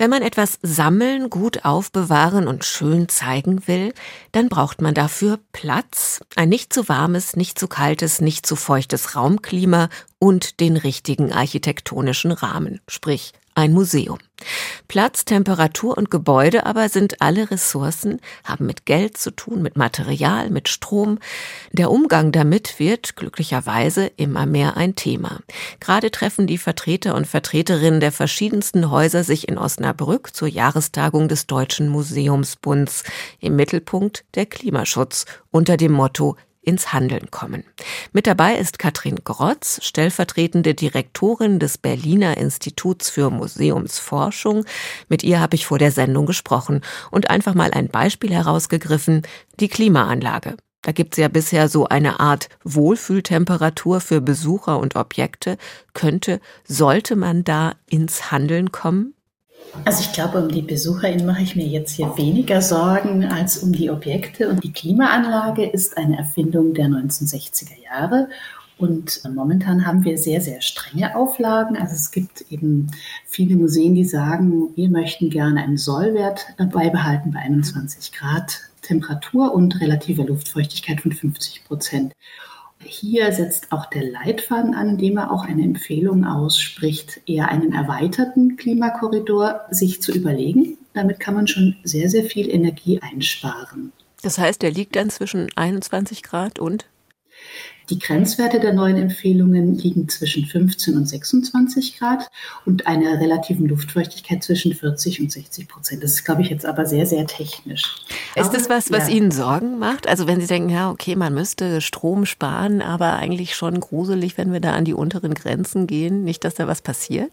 Wenn 0.00 0.08
man 0.08 0.22
etwas 0.22 0.58
sammeln, 0.62 1.28
gut 1.28 1.66
aufbewahren 1.66 2.48
und 2.48 2.64
schön 2.64 3.10
zeigen 3.10 3.66
will, 3.68 3.92
dann 4.32 4.48
braucht 4.48 4.80
man 4.80 4.94
dafür 4.94 5.38
Platz, 5.52 6.20
ein 6.36 6.48
nicht 6.48 6.72
zu 6.72 6.88
warmes, 6.88 7.36
nicht 7.36 7.58
zu 7.58 7.68
kaltes, 7.68 8.22
nicht 8.22 8.46
zu 8.46 8.56
feuchtes 8.56 9.14
Raumklima 9.14 9.90
und 10.18 10.60
den 10.60 10.78
richtigen 10.78 11.34
architektonischen 11.34 12.32
Rahmen, 12.32 12.80
sprich 12.88 13.34
ein 13.54 13.72
Museum. 13.72 14.18
Platz, 14.88 15.24
Temperatur 15.24 15.96
und 15.96 16.10
Gebäude 16.10 16.66
aber 16.66 16.88
sind 16.88 17.20
alle 17.20 17.50
Ressourcen, 17.50 18.20
haben 18.42 18.66
mit 18.66 18.86
Geld 18.86 19.16
zu 19.16 19.30
tun, 19.30 19.62
mit 19.62 19.76
Material, 19.76 20.50
mit 20.50 20.68
Strom. 20.68 21.18
Der 21.72 21.90
Umgang 21.90 22.32
damit 22.32 22.78
wird 22.78 23.16
glücklicherweise 23.16 24.06
immer 24.16 24.46
mehr 24.46 24.76
ein 24.76 24.96
Thema. 24.96 25.40
Gerade 25.78 26.10
treffen 26.10 26.46
die 26.46 26.58
Vertreter 26.58 27.14
und 27.14 27.26
Vertreterinnen 27.26 28.00
der 28.00 28.12
verschiedensten 28.12 28.90
Häuser 28.90 29.24
sich 29.24 29.48
in 29.48 29.58
Osnabrück 29.58 30.34
zur 30.34 30.48
Jahrestagung 30.48 31.28
des 31.28 31.46
Deutschen 31.46 31.88
Museumsbunds. 31.88 33.04
Im 33.40 33.56
Mittelpunkt 33.56 34.24
der 34.34 34.46
Klimaschutz 34.46 35.26
unter 35.50 35.76
dem 35.76 35.92
Motto 35.92 36.36
ins 36.62 36.92
Handeln 36.92 37.30
kommen. 37.30 37.64
Mit 38.12 38.26
dabei 38.26 38.56
ist 38.56 38.78
Katrin 38.78 39.20
Grotz, 39.24 39.80
stellvertretende 39.82 40.74
Direktorin 40.74 41.58
des 41.58 41.78
Berliner 41.78 42.36
Instituts 42.36 43.10
für 43.10 43.30
Museumsforschung. 43.30 44.64
Mit 45.08 45.22
ihr 45.22 45.40
habe 45.40 45.56
ich 45.56 45.66
vor 45.66 45.78
der 45.78 45.92
Sendung 45.92 46.26
gesprochen 46.26 46.82
und 47.10 47.30
einfach 47.30 47.54
mal 47.54 47.72
ein 47.72 47.88
Beispiel 47.88 48.32
herausgegriffen, 48.32 49.22
die 49.58 49.68
Klimaanlage. 49.68 50.56
Da 50.82 50.92
gibt 50.92 51.14
es 51.14 51.18
ja 51.18 51.28
bisher 51.28 51.68
so 51.68 51.86
eine 51.88 52.20
Art 52.20 52.48
Wohlfühltemperatur 52.64 54.00
für 54.00 54.20
Besucher 54.20 54.78
und 54.78 54.96
Objekte. 54.96 55.58
Könnte, 55.92 56.40
sollte 56.66 57.16
man 57.16 57.44
da 57.44 57.74
ins 57.88 58.30
Handeln 58.30 58.72
kommen? 58.72 59.14
Also 59.84 60.00
ich 60.02 60.12
glaube, 60.12 60.42
um 60.42 60.48
die 60.48 60.62
BesucherInnen 60.62 61.26
mache 61.26 61.42
ich 61.42 61.56
mir 61.56 61.66
jetzt 61.66 61.92
hier 61.92 62.16
weniger 62.16 62.60
Sorgen 62.60 63.24
als 63.24 63.58
um 63.58 63.72
die 63.72 63.90
Objekte. 63.90 64.48
Und 64.48 64.62
die 64.62 64.72
Klimaanlage 64.72 65.64
ist 65.64 65.96
eine 65.96 66.18
Erfindung 66.18 66.74
der 66.74 66.86
1960er 66.86 67.80
Jahre. 67.82 68.28
Und 68.78 69.20
momentan 69.34 69.86
haben 69.86 70.04
wir 70.04 70.16
sehr, 70.16 70.40
sehr 70.40 70.62
strenge 70.62 71.14
Auflagen. 71.14 71.76
Also 71.76 71.94
es 71.94 72.10
gibt 72.10 72.50
eben 72.50 72.90
viele 73.26 73.56
Museen, 73.56 73.94
die 73.94 74.06
sagen, 74.06 74.70
wir 74.74 74.88
möchten 74.88 75.28
gerne 75.28 75.62
einen 75.62 75.76
Sollwert 75.76 76.46
beibehalten 76.72 77.30
bei 77.30 77.40
21 77.40 78.12
Grad 78.12 78.60
Temperatur 78.80 79.52
und 79.52 79.80
relativer 79.80 80.24
Luftfeuchtigkeit 80.24 81.02
von 81.02 81.12
50 81.12 81.64
Prozent. 81.64 82.12
Hier 82.82 83.30
setzt 83.32 83.72
auch 83.72 83.86
der 83.86 84.04
Leitfaden 84.04 84.74
an, 84.74 84.90
indem 84.90 85.18
er 85.18 85.30
auch 85.30 85.44
eine 85.44 85.62
Empfehlung 85.62 86.24
ausspricht, 86.24 87.20
eher 87.26 87.48
einen 87.48 87.72
erweiterten 87.72 88.56
Klimakorridor 88.56 89.66
sich 89.70 90.00
zu 90.00 90.12
überlegen. 90.12 90.78
Damit 90.94 91.20
kann 91.20 91.34
man 91.34 91.46
schon 91.46 91.76
sehr, 91.84 92.08
sehr 92.08 92.24
viel 92.24 92.48
Energie 92.48 93.00
einsparen. 93.00 93.92
Das 94.22 94.38
heißt, 94.38 94.62
der 94.62 94.70
liegt 94.70 94.96
dann 94.96 95.10
zwischen 95.10 95.48
21 95.56 96.22
Grad 96.22 96.58
und 96.58 96.86
die 97.90 97.98
Grenzwerte 97.98 98.60
der 98.60 98.72
neuen 98.72 98.96
Empfehlungen 98.96 99.76
liegen 99.76 100.08
zwischen 100.08 100.46
15 100.46 100.96
und 100.96 101.06
26 101.06 101.98
Grad 101.98 102.28
und 102.64 102.86
einer 102.86 103.20
relativen 103.20 103.66
Luftfeuchtigkeit 103.66 104.42
zwischen 104.42 104.72
40 104.72 105.20
und 105.20 105.32
60 105.32 105.68
Prozent. 105.68 106.02
Das 106.02 106.12
ist, 106.12 106.24
glaube 106.24 106.42
ich, 106.42 106.50
jetzt 106.50 106.64
aber 106.64 106.86
sehr, 106.86 107.06
sehr 107.06 107.26
technisch. 107.26 107.96
Ist 108.36 108.52
das 108.52 108.70
was, 108.70 108.92
was 108.92 109.08
ja. 109.08 109.16
Ihnen 109.16 109.32
Sorgen 109.32 109.78
macht? 109.78 110.08
Also 110.08 110.26
wenn 110.26 110.40
Sie 110.40 110.46
denken, 110.46 110.70
ja, 110.70 110.90
okay, 110.90 111.16
man 111.16 111.34
müsste 111.34 111.80
Strom 111.80 112.26
sparen, 112.26 112.80
aber 112.80 113.14
eigentlich 113.14 113.56
schon 113.56 113.80
gruselig, 113.80 114.38
wenn 114.38 114.52
wir 114.52 114.60
da 114.60 114.72
an 114.74 114.84
die 114.84 114.94
unteren 114.94 115.34
Grenzen 115.34 115.86
gehen, 115.86 116.22
nicht, 116.22 116.44
dass 116.44 116.54
da 116.54 116.68
was 116.68 116.82
passiert? 116.82 117.32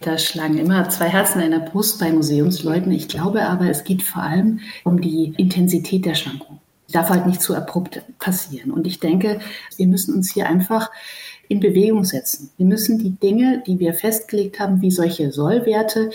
Da 0.00 0.18
schlagen 0.18 0.58
immer 0.58 0.88
zwei 0.88 1.08
Herzen 1.08 1.40
in 1.40 1.50
der 1.50 1.60
Brust 1.60 1.98
bei 1.98 2.10
Museumsleuten. 2.10 2.90
Ich 2.92 3.08
glaube 3.08 3.44
aber, 3.46 3.68
es 3.68 3.84
geht 3.84 4.02
vor 4.02 4.22
allem 4.22 4.60
um 4.84 5.00
die 5.00 5.34
Intensität 5.36 6.04
der 6.04 6.14
Schwankungen 6.14 6.61
darf 6.92 7.08
halt 7.10 7.26
nicht 7.26 7.42
zu 7.42 7.54
abrupt 7.54 8.02
passieren. 8.18 8.70
Und 8.70 8.86
ich 8.86 9.00
denke, 9.00 9.40
wir 9.76 9.86
müssen 9.86 10.14
uns 10.14 10.32
hier 10.32 10.48
einfach 10.48 10.90
in 11.48 11.60
Bewegung 11.60 12.04
setzen. 12.04 12.50
Wir 12.56 12.66
müssen 12.66 12.98
die 12.98 13.10
Dinge, 13.10 13.62
die 13.66 13.78
wir 13.78 13.94
festgelegt 13.94 14.60
haben, 14.60 14.80
wie 14.80 14.90
solche 14.90 15.32
Sollwerte, 15.32 16.10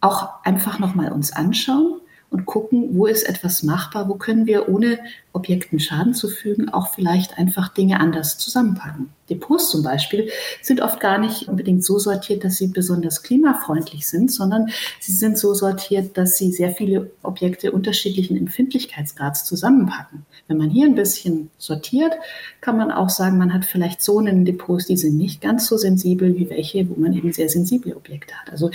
auch 0.00 0.44
einfach 0.44 0.78
nochmal 0.78 1.10
uns 1.10 1.32
anschauen 1.32 2.00
und 2.30 2.44
gucken, 2.44 2.90
wo 2.92 3.06
ist 3.06 3.22
etwas 3.22 3.62
machbar, 3.62 4.08
wo 4.08 4.14
können 4.14 4.46
wir, 4.46 4.68
ohne 4.68 4.98
Objekten 5.32 5.78
Schaden 5.78 6.14
zu 6.14 6.28
fügen, 6.28 6.68
auch 6.68 6.92
vielleicht 6.92 7.38
einfach 7.38 7.68
Dinge 7.68 8.00
anders 8.00 8.38
zusammenpacken. 8.38 9.10
Depots 9.30 9.70
zum 9.70 9.82
Beispiel 9.82 10.30
sind 10.62 10.80
oft 10.80 11.00
gar 11.00 11.18
nicht 11.18 11.48
unbedingt 11.48 11.84
so 11.84 11.98
sortiert, 11.98 12.44
dass 12.44 12.56
sie 12.56 12.68
besonders 12.68 13.22
klimafreundlich 13.22 14.08
sind, 14.08 14.32
sondern 14.32 14.68
sie 15.00 15.12
sind 15.12 15.38
so 15.38 15.54
sortiert, 15.54 16.16
dass 16.16 16.36
sie 16.36 16.50
sehr 16.50 16.72
viele 16.72 17.10
Objekte 17.22 17.72
unterschiedlichen 17.72 18.36
Empfindlichkeitsgrads 18.36 19.44
zusammenpacken. 19.44 20.26
Wenn 20.48 20.56
man 20.56 20.70
hier 20.70 20.86
ein 20.86 20.94
bisschen 20.94 21.50
sortiert, 21.58 22.14
kann 22.60 22.76
man 22.76 22.90
auch 22.90 23.10
sagen, 23.10 23.38
man 23.38 23.52
hat 23.52 23.64
vielleicht 23.64 24.02
Zonen 24.02 24.38
in 24.38 24.44
Depots, 24.44 24.86
die 24.86 24.96
sind 24.96 25.16
nicht 25.16 25.40
ganz 25.40 25.66
so 25.66 25.76
sensibel 25.76 26.36
wie 26.36 26.50
welche, 26.50 26.88
wo 26.88 26.98
man 26.98 27.12
eben 27.12 27.32
sehr 27.32 27.48
sensible 27.48 27.96
Objekte 27.96 28.34
hat. 28.34 28.50
Also 28.50 28.70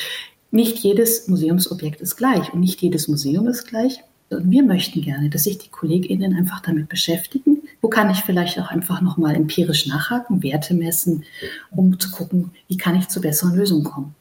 nicht 0.53 0.77
jedes 0.79 1.27
Museumsobjekt 1.27 1.99
ist 1.99 2.15
gleich 2.15 2.53
und 2.53 2.59
nicht 2.59 2.81
jedes 2.81 3.07
Museum 3.07 3.47
ist 3.47 3.67
gleich. 3.67 3.99
Und 4.29 4.49
wir 4.51 4.63
möchten 4.63 5.01
gerne, 5.01 5.29
dass 5.29 5.43
sich 5.43 5.57
die 5.57 5.69
KollegInnen 5.69 6.35
einfach 6.35 6.61
damit 6.61 6.89
beschäftigen. 6.89 7.63
Wo 7.81 7.89
kann 7.89 8.09
ich 8.11 8.19
vielleicht 8.19 8.59
auch 8.59 8.67
einfach 8.67 9.01
nochmal 9.01 9.35
empirisch 9.35 9.87
nachhaken, 9.87 10.43
Werte 10.43 10.73
messen, 10.73 11.23
um 11.71 11.99
zu 11.99 12.11
gucken, 12.11 12.51
wie 12.67 12.77
kann 12.77 12.95
ich 12.95 13.09
zu 13.09 13.19
besseren 13.19 13.55
Lösungen 13.55 13.83
kommen. 13.83 14.15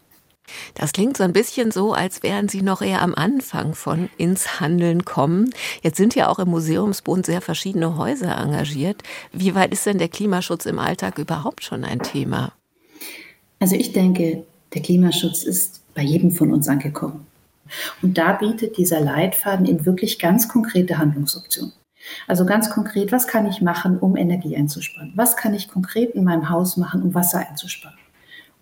Das 0.74 0.92
klingt 0.92 1.16
so 1.16 1.22
ein 1.22 1.32
bisschen 1.32 1.70
so, 1.70 1.92
als 1.92 2.22
wären 2.22 2.48
Sie 2.48 2.62
noch 2.62 2.82
eher 2.82 3.02
am 3.02 3.14
Anfang 3.14 3.74
von 3.74 4.10
ins 4.18 4.60
Handeln 4.60 5.04
kommen. 5.04 5.50
Jetzt 5.82 5.96
sind 5.96 6.14
ja 6.14 6.28
auch 6.28 6.38
im 6.38 6.48
Museumsbund 6.48 7.24
sehr 7.24 7.40
verschiedene 7.40 7.96
Häuser 7.96 8.36
engagiert. 8.36 9.02
Wie 9.32 9.54
weit 9.54 9.72
ist 9.72 9.86
denn 9.86 9.98
der 9.98 10.08
Klimaschutz 10.08 10.66
im 10.66 10.78
Alltag 10.78 11.18
überhaupt 11.18 11.62
schon 11.62 11.84
ein 11.84 12.00
Thema? 12.00 12.52
Also 13.60 13.76
ich 13.76 13.92
denke, 13.92 14.44
der 14.74 14.82
Klimaschutz 14.82 15.44
ist 15.44 15.81
bei 15.94 16.02
jedem 16.02 16.30
von 16.30 16.52
uns 16.52 16.68
angekommen. 16.68 17.26
Und 18.02 18.18
da 18.18 18.32
bietet 18.32 18.76
dieser 18.76 19.00
Leitfaden 19.00 19.66
eben 19.66 19.86
wirklich 19.86 20.18
ganz 20.18 20.48
konkrete 20.48 20.98
Handlungsoptionen. 20.98 21.72
Also 22.26 22.44
ganz 22.44 22.70
konkret, 22.70 23.12
was 23.12 23.26
kann 23.26 23.46
ich 23.46 23.62
machen, 23.62 23.98
um 23.98 24.16
Energie 24.16 24.56
einzusparen? 24.56 25.12
Was 25.14 25.36
kann 25.36 25.54
ich 25.54 25.68
konkret 25.68 26.14
in 26.14 26.24
meinem 26.24 26.48
Haus 26.48 26.76
machen, 26.76 27.02
um 27.02 27.14
Wasser 27.14 27.46
einzusparen? 27.48 27.96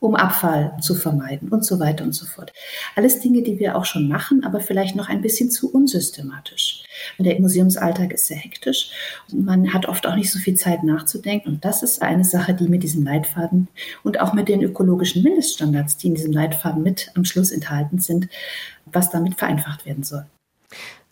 Um 0.01 0.15
Abfall 0.17 0.77
zu 0.81 0.95
vermeiden 0.95 1.51
und 1.51 1.65
so 1.65 1.79
weiter 1.79 2.05
und 2.05 2.15
so 2.15 2.27
fort. 2.27 2.53
Alles 2.97 3.21
Dinge, 3.21 3.43
die 3.43 3.59
wir 3.59 3.77
auch 3.77 3.85
schon 3.85 4.09
machen, 4.09 4.45
aber 4.45 4.61
vielleicht 4.61 4.97
noch 4.97 5.09
ein 5.09 5.21
bisschen 5.21 5.51
zu 5.51 5.71
unsystematisch. 5.73 6.83
Der 7.19 7.39
Museumsalltag 7.39 8.13
ist 8.13 8.27
sehr 8.27 8.39
hektisch 8.39 8.91
und 9.31 9.45
man 9.45 9.73
hat 9.73 9.87
oft 9.87 10.07
auch 10.07 10.17
nicht 10.17 10.31
so 10.33 10.39
viel 10.39 10.55
Zeit 10.55 10.83
nachzudenken. 10.83 11.51
Und 11.51 11.65
das 11.65 11.83
ist 11.83 12.03
eine 12.03 12.25
Sache, 12.25 12.55
die 12.55 12.69
mit 12.69 12.83
diesem 12.83 13.05
Leitfaden 13.05 13.69
und 14.03 14.21
auch 14.21 14.33
mit 14.33 14.49
den 14.49 14.63
ökologischen 14.63 15.23
Mindeststandards, 15.23 15.99
die 15.99 16.09
in 16.09 16.15
diesem 16.15 16.33
Leitfaden 16.33 16.83
mit 16.83 17.13
am 17.15 17.25
Schluss 17.25 17.51
enthalten 17.51 17.99
sind, 17.99 18.29
was 18.87 19.11
damit 19.11 19.35
vereinfacht 19.35 19.85
werden 19.85 20.03
soll. 20.03 20.25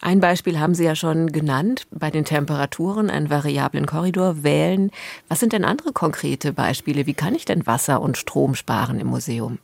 Ein 0.01 0.21
Beispiel 0.21 0.61
haben 0.61 0.75
Sie 0.75 0.85
ja 0.85 0.95
schon 0.95 1.33
genannt, 1.33 1.87
bei 1.91 2.11
den 2.11 2.25
Temperaturen 2.25 3.11
einen 3.11 3.31
variablen 3.31 3.87
Korridor 3.87 4.45
wählen. 4.45 4.93
Was 5.29 5.41
sind 5.41 5.53
denn 5.53 5.65
andere 5.65 5.93
konkrete 5.93 6.53
Beispiele? 6.53 7.07
Wie 7.07 7.15
kann 7.15 7.35
ich 7.35 7.45
denn 7.45 7.67
Wasser 7.67 8.01
und 8.01 8.17
Strom 8.17 8.55
sparen 8.55 9.01
im 9.01 9.09
Museum? 9.09 9.59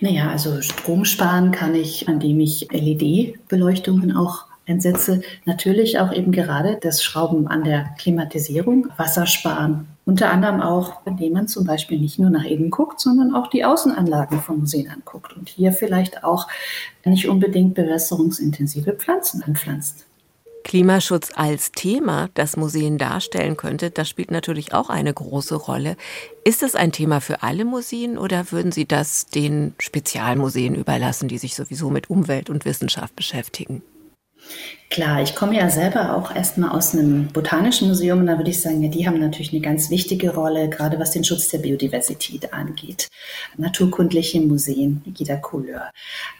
Naja, 0.00 0.30
also 0.30 0.62
Strom 0.62 1.04
sparen 1.04 1.50
kann 1.50 1.74
ich, 1.74 2.08
indem 2.08 2.40
ich 2.40 2.68
LED-Beleuchtungen 2.70 4.16
auch 4.16 4.46
einsetze. 4.66 5.20
Natürlich 5.44 5.98
auch 5.98 6.12
eben 6.12 6.32
gerade 6.32 6.78
das 6.80 7.02
Schrauben 7.02 7.46
an 7.48 7.64
der 7.64 7.90
Klimatisierung, 7.98 8.88
Wasser 8.96 9.26
sparen, 9.26 9.86
unter 10.08 10.30
anderem 10.30 10.62
auch, 10.62 11.04
indem 11.04 11.34
man 11.34 11.48
zum 11.48 11.66
Beispiel 11.66 12.00
nicht 12.00 12.18
nur 12.18 12.30
nach 12.30 12.44
innen 12.44 12.70
guckt, 12.70 12.98
sondern 12.98 13.34
auch 13.34 13.48
die 13.48 13.66
Außenanlagen 13.66 14.40
von 14.40 14.60
Museen 14.60 14.88
anguckt 14.88 15.36
und 15.36 15.50
hier 15.50 15.70
vielleicht 15.70 16.24
auch 16.24 16.48
nicht 17.04 17.28
unbedingt 17.28 17.74
bewässerungsintensive 17.74 18.94
Pflanzen 18.94 19.42
anpflanzt. 19.42 20.06
Klimaschutz 20.64 21.30
als 21.34 21.72
Thema, 21.72 22.30
das 22.32 22.56
Museen 22.56 22.96
darstellen 22.96 23.58
könnte, 23.58 23.90
das 23.90 24.08
spielt 24.08 24.30
natürlich 24.30 24.72
auch 24.72 24.88
eine 24.88 25.12
große 25.12 25.56
Rolle. 25.56 25.98
Ist 26.42 26.62
das 26.62 26.74
ein 26.74 26.90
Thema 26.90 27.20
für 27.20 27.42
alle 27.42 27.66
Museen 27.66 28.16
oder 28.16 28.50
würden 28.50 28.72
Sie 28.72 28.86
das 28.86 29.26
den 29.26 29.74
Spezialmuseen 29.78 30.74
überlassen, 30.74 31.28
die 31.28 31.36
sich 31.38 31.54
sowieso 31.54 31.90
mit 31.90 32.08
Umwelt 32.08 32.48
und 32.48 32.64
Wissenschaft 32.64 33.14
beschäftigen? 33.14 33.82
Klar, 34.90 35.20
ich 35.20 35.34
komme 35.34 35.54
ja 35.54 35.68
selber 35.68 36.16
auch 36.16 36.34
erstmal 36.34 36.70
aus 36.70 36.94
einem 36.94 37.28
botanischen 37.28 37.88
Museum 37.88 38.20
und 38.20 38.26
da 38.26 38.38
würde 38.38 38.50
ich 38.50 38.62
sagen, 38.62 38.82
ja, 38.82 38.88
die 38.88 39.06
haben 39.06 39.20
natürlich 39.20 39.52
eine 39.52 39.60
ganz 39.60 39.90
wichtige 39.90 40.34
Rolle, 40.34 40.70
gerade 40.70 40.98
was 40.98 41.10
den 41.10 41.24
Schutz 41.24 41.48
der 41.48 41.58
Biodiversität 41.58 42.54
angeht. 42.54 43.06
Naturkundliche 43.58 44.40
Museen 44.40 45.02
jeder 45.14 45.36
Couleur. 45.36 45.90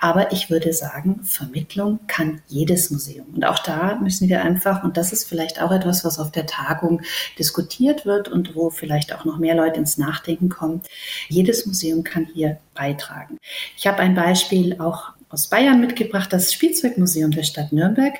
Aber 0.00 0.32
ich 0.32 0.48
würde 0.48 0.72
sagen, 0.72 1.20
Vermittlung 1.24 2.00
kann 2.06 2.40
jedes 2.48 2.90
Museum. 2.90 3.26
Und 3.34 3.44
auch 3.44 3.58
da 3.58 3.96
müssen 3.96 4.30
wir 4.30 4.42
einfach, 4.42 4.82
und 4.82 4.96
das 4.96 5.12
ist 5.12 5.28
vielleicht 5.28 5.60
auch 5.60 5.70
etwas, 5.70 6.02
was 6.06 6.18
auf 6.18 6.32
der 6.32 6.46
Tagung 6.46 7.02
diskutiert 7.38 8.06
wird 8.06 8.28
und 8.30 8.56
wo 8.56 8.70
vielleicht 8.70 9.14
auch 9.14 9.26
noch 9.26 9.38
mehr 9.38 9.56
Leute 9.56 9.78
ins 9.78 9.98
Nachdenken 9.98 10.48
kommen, 10.48 10.80
jedes 11.28 11.66
Museum 11.66 12.02
kann 12.02 12.26
hier 12.32 12.56
beitragen. 12.74 13.36
Ich 13.76 13.86
habe 13.86 13.98
ein 13.98 14.14
Beispiel 14.14 14.80
auch 14.80 15.12
aus 15.30 15.48
Bayern 15.48 15.80
mitgebracht. 15.80 16.32
Das 16.32 16.52
Spielzeugmuseum 16.52 17.30
der 17.30 17.42
Stadt 17.42 17.72
Nürnberg 17.72 18.14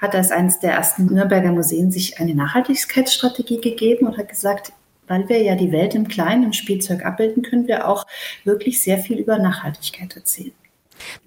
hat 0.00 0.14
als 0.14 0.30
eines 0.30 0.60
der 0.60 0.72
ersten 0.72 1.06
Nürnberger 1.06 1.52
Museen 1.52 1.90
sich 1.90 2.18
eine 2.18 2.34
Nachhaltigkeitsstrategie 2.34 3.60
gegeben 3.60 4.06
und 4.06 4.18
hat 4.18 4.28
gesagt, 4.28 4.72
weil 5.06 5.28
wir 5.28 5.42
ja 5.42 5.54
die 5.54 5.72
Welt 5.72 5.94
im 5.94 6.08
Kleinen 6.08 6.44
im 6.44 6.52
Spielzeug 6.52 7.04
abbilden, 7.04 7.42
können 7.42 7.66
wir 7.66 7.88
auch 7.88 8.06
wirklich 8.44 8.80
sehr 8.80 8.98
viel 8.98 9.18
über 9.18 9.38
Nachhaltigkeit 9.38 10.16
erzählen. 10.16 10.52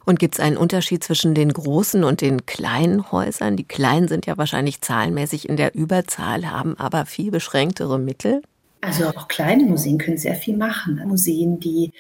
Und 0.06 0.20
gibt 0.20 0.36
es 0.36 0.40
einen 0.40 0.58
Unterschied 0.58 1.04
zwischen 1.04 1.36
den 1.36 1.52
großen 1.52 2.04
und 2.04 2.22
den 2.22 2.46
kleinen 2.46 3.12
Häusern? 3.12 3.58
Die 3.58 3.66
kleinen 3.66 4.08
sind 4.08 4.26
ja 4.26 4.38
wahrscheinlich 4.38 4.82
zahlenmäßig 4.82 5.50
in 5.50 5.58
der 5.58 5.76
Überzahl, 5.76 6.50
haben 6.50 6.80
aber 6.80 7.06
viel 7.06 7.32
beschränktere 7.32 8.00
Mittel. 8.00 8.42
Also 8.82 9.08
auch 9.08 9.28
kleine 9.28 9.64
Museen 9.64 9.98
können 9.98 10.18
sehr 10.18 10.36
viel 10.36 10.56
machen. 10.56 11.02
Museen, 11.08 11.60
die 11.60 11.94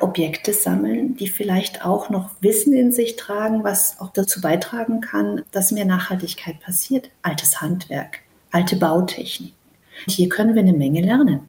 Objekte 0.00 0.52
sammeln, 0.52 1.16
die 1.16 1.28
vielleicht 1.28 1.84
auch 1.84 2.10
noch 2.10 2.30
Wissen 2.40 2.74
in 2.74 2.92
sich 2.92 3.16
tragen, 3.16 3.62
was 3.62 4.00
auch 4.00 4.10
dazu 4.10 4.40
beitragen 4.40 5.00
kann, 5.00 5.42
dass 5.52 5.70
mehr 5.70 5.84
Nachhaltigkeit 5.84 6.60
passiert. 6.60 7.10
Altes 7.22 7.60
Handwerk, 7.60 8.20
alte 8.50 8.76
Bautechnik. 8.76 9.54
Hier 10.08 10.28
können 10.28 10.54
wir 10.54 10.62
eine 10.62 10.72
Menge 10.72 11.02
lernen. 11.02 11.48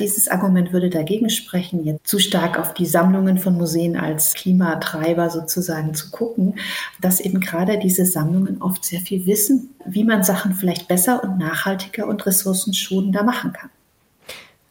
Dieses 0.00 0.26
Argument 0.26 0.72
würde 0.72 0.90
dagegen 0.90 1.30
sprechen, 1.30 1.84
jetzt 1.84 2.06
zu 2.06 2.18
stark 2.18 2.58
auf 2.58 2.74
die 2.74 2.86
Sammlungen 2.86 3.38
von 3.38 3.54
Museen 3.54 3.96
als 3.96 4.34
Klimatreiber 4.34 5.30
sozusagen 5.30 5.94
zu 5.94 6.10
gucken, 6.10 6.58
dass 7.00 7.20
eben 7.20 7.40
gerade 7.40 7.78
diese 7.78 8.04
Sammlungen 8.04 8.60
oft 8.60 8.84
sehr 8.84 9.00
viel 9.00 9.26
wissen, 9.26 9.76
wie 9.86 10.02
man 10.02 10.24
Sachen 10.24 10.54
vielleicht 10.54 10.88
besser 10.88 11.22
und 11.22 11.38
nachhaltiger 11.38 12.08
und 12.08 12.26
ressourcenschonender 12.26 13.22
machen 13.22 13.52
kann. 13.52 13.70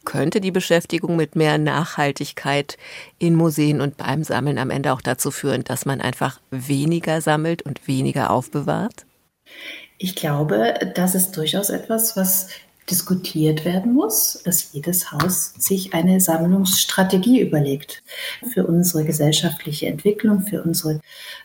Könnte 0.04 0.40
die 0.40 0.50
Beschäftigung 0.50 1.16
mit 1.16 1.36
mehr 1.36 1.58
Nachhaltigkeit 1.58 2.76
in 3.18 3.34
Museen 3.34 3.80
und 3.80 3.96
beim 3.96 4.24
Sammeln 4.24 4.58
am 4.58 4.70
Ende 4.70 4.92
auch 4.92 5.00
dazu 5.00 5.30
führen, 5.30 5.64
dass 5.64 5.86
man 5.86 6.00
einfach 6.00 6.40
weniger 6.50 7.20
sammelt 7.20 7.62
und 7.62 7.86
weniger 7.88 8.30
aufbewahrt? 8.30 9.06
Ich 9.98 10.14
glaube, 10.14 10.74
das 10.94 11.14
ist 11.14 11.36
durchaus 11.36 11.70
etwas, 11.70 12.16
was 12.16 12.48
diskutiert 12.90 13.64
werden 13.64 13.94
muss, 13.94 14.42
dass 14.44 14.72
jedes 14.72 15.10
Haus 15.10 15.54
sich 15.56 15.94
eine 15.94 16.20
Sammlungsstrategie 16.20 17.40
überlegt. 17.40 18.02
Für 18.52 18.66
unsere 18.66 19.04
gesellschaftliche 19.04 19.86
Entwicklung, 19.86 20.42
für 20.42 20.62
unsere 20.62 21.00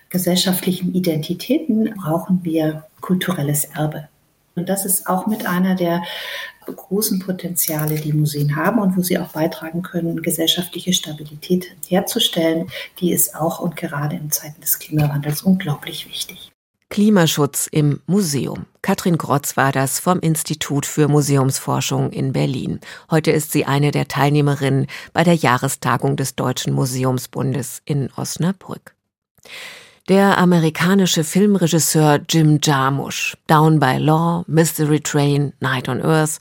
gesellschaftlichen 0.10 0.94
Identitäten 0.94 1.94
brauchen 1.96 2.44
wir 2.44 2.86
kulturelles 3.00 3.66
Erbe. 3.66 4.10
Und 4.60 4.70
das 4.70 4.86
ist 4.86 5.08
auch 5.08 5.26
mit 5.26 5.48
einer 5.48 5.76
der 5.76 6.04
großen 6.66 7.20
Potenziale, 7.20 7.96
die 7.96 8.14
Museen 8.14 8.56
haben 8.56 8.80
und 8.80 8.96
wo 8.96 9.02
sie 9.02 9.18
auch 9.18 9.30
beitragen 9.30 9.82
können, 9.82 10.22
gesellschaftliche 10.22 10.94
Stabilität 10.94 11.76
herzustellen. 11.88 12.70
Die 13.00 13.12
ist 13.12 13.36
auch 13.36 13.60
und 13.60 13.76
gerade 13.76 14.16
in 14.16 14.32
Zeiten 14.32 14.62
des 14.62 14.80
Klimawandels 14.80 15.42
unglaublich 15.42 16.08
wichtig. 16.08 16.52
Klimaschutz 16.90 17.68
im 17.72 18.02
Museum. 18.08 18.66
Katrin 18.82 19.18
Grotz 19.18 19.56
war 19.58 19.72
das 19.72 20.00
vom 20.00 20.20
Institut 20.20 20.88
für 20.88 21.08
Museumsforschung 21.08 22.12
in 22.12 22.34
Berlin. 22.34 22.80
Heute 23.12 23.30
ist 23.30 23.52
sie 23.52 23.66
eine 23.66 23.92
der 23.92 24.08
Teilnehmerinnen 24.08 24.88
bei 25.14 25.24
der 25.24 25.36
Jahrestagung 25.36 26.16
des 26.16 26.36
Deutschen 26.36 26.74
Museumsbundes 26.74 27.84
in 27.86 28.10
Osnabrück. 28.16 28.96
Der 30.10 30.40
amerikanische 30.40 31.24
Filmregisseur 31.24 32.20
Jim 32.28 32.58
Jarmusch, 32.64 33.38
Down 33.46 33.80
by 33.80 33.98
Law, 34.00 34.44
Mystery 34.48 35.02
Train, 35.02 35.54
Night 35.60 35.88
on 35.88 36.02
Earth, 36.02 36.40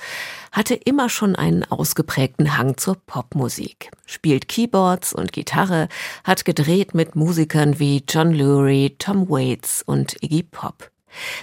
hatte 0.53 0.75
immer 0.75 1.11
schon 1.11 1.37
einen 1.37 1.65
ausgeprägten 1.65 2.57
Hang 2.57 2.79
zur 2.79 2.95
Popmusik, 2.95 3.91
spielt 4.07 4.49
Keyboards 4.49 5.13
und 5.13 5.35
Gitarre, 5.35 5.89
hat 6.25 6.47
gedreht 6.47 6.95
mit 6.95 7.15
Musikern 7.15 7.79
wie 7.79 8.03
John 8.09 8.33
Lurie, 8.33 8.97
Tom 8.99 9.29
Waits 9.29 9.83
und 9.83 10.17
Iggy 10.23 10.45
Pop. 10.45 10.91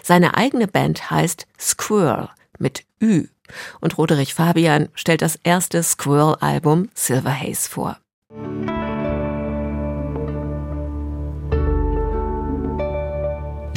Seine 0.02 0.36
eigene 0.36 0.68
Band 0.68 1.12
heißt 1.12 1.46
Squirrel 1.60 2.30
mit 2.58 2.86
Ü 3.00 3.28
und 3.82 4.00
Roderich 4.00 4.34
Fabian 4.34 4.90
stellt 4.96 5.22
das 5.22 5.36
erste 5.44 5.84
Squirrel-Album 5.84 6.90
Silver 6.96 7.40
Haze 7.40 7.70
vor. 7.70 8.00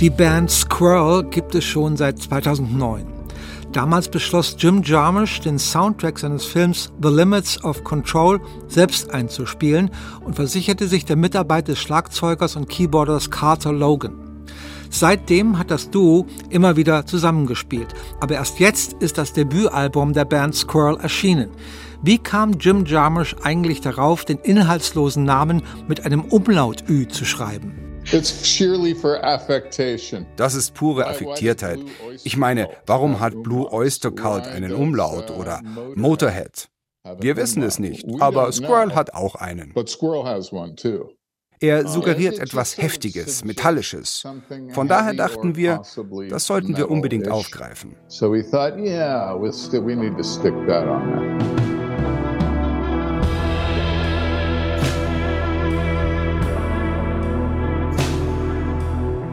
Die 0.00 0.10
Band 0.10 0.48
Squirrel 0.48 1.24
gibt 1.24 1.56
es 1.56 1.64
schon 1.64 1.96
seit 1.96 2.20
2009. 2.20 3.04
Damals 3.72 4.08
beschloss 4.08 4.54
Jim 4.56 4.80
Jarmusch, 4.84 5.40
den 5.40 5.58
Soundtrack 5.58 6.20
seines 6.20 6.44
Films 6.44 6.92
The 7.02 7.08
Limits 7.08 7.64
of 7.64 7.82
Control 7.82 8.40
selbst 8.68 9.10
einzuspielen 9.10 9.90
und 10.24 10.36
versicherte 10.36 10.86
sich 10.86 11.04
der 11.04 11.16
Mitarbeit 11.16 11.66
des 11.66 11.80
Schlagzeugers 11.80 12.54
und 12.54 12.68
Keyboarders 12.68 13.28
Carter 13.32 13.72
Logan. 13.72 14.46
Seitdem 14.88 15.58
hat 15.58 15.72
das 15.72 15.90
Duo 15.90 16.26
immer 16.48 16.76
wieder 16.76 17.04
zusammengespielt, 17.04 17.92
aber 18.20 18.36
erst 18.36 18.60
jetzt 18.60 18.92
ist 19.00 19.18
das 19.18 19.32
Debütalbum 19.32 20.12
der 20.12 20.26
Band 20.26 20.54
Squirrel 20.54 20.98
erschienen. 21.00 21.50
Wie 22.02 22.18
kam 22.18 22.52
Jim 22.52 22.84
Jarmusch 22.84 23.34
eigentlich 23.42 23.80
darauf, 23.80 24.24
den 24.24 24.38
inhaltslosen 24.38 25.24
Namen 25.24 25.62
mit 25.88 26.06
einem 26.06 26.20
Umlaut-Ü 26.20 27.08
zu 27.08 27.24
schreiben? 27.24 27.87
Das 30.36 30.54
ist 30.54 30.74
pure 30.74 31.06
Affektiertheit. 31.06 31.78
Ich 32.24 32.36
meine, 32.38 32.68
warum 32.86 33.20
hat 33.20 33.42
Blue 33.42 33.70
Oyster 33.70 34.10
Cult 34.10 34.46
einen 34.46 34.72
Umlaut 34.72 35.30
oder 35.30 35.60
Motorhead? 35.94 36.68
Wir 37.20 37.36
wissen 37.36 37.62
es 37.62 37.78
nicht, 37.78 38.06
aber 38.20 38.50
Squirrel 38.52 38.94
hat 38.94 39.12
auch 39.12 39.34
einen. 39.34 39.74
Er 41.60 41.88
suggeriert 41.88 42.38
etwas 42.38 42.78
Heftiges, 42.78 43.44
Metallisches. 43.44 44.24
Von 44.70 44.88
daher 44.88 45.12
dachten 45.12 45.56
wir, 45.56 45.82
das 46.30 46.46
sollten 46.46 46.76
wir 46.76 46.90
unbedingt 46.90 47.28
aufgreifen. 47.28 47.96
So 48.06 48.32
we 48.32 48.42
thought, 48.42 48.78
yeah, 48.78 49.34
we 49.34 49.94
need 49.94 50.16
to 50.16 50.22
stick 50.22 50.54
that 50.66 50.86
on 50.86 51.12
there. 51.12 51.77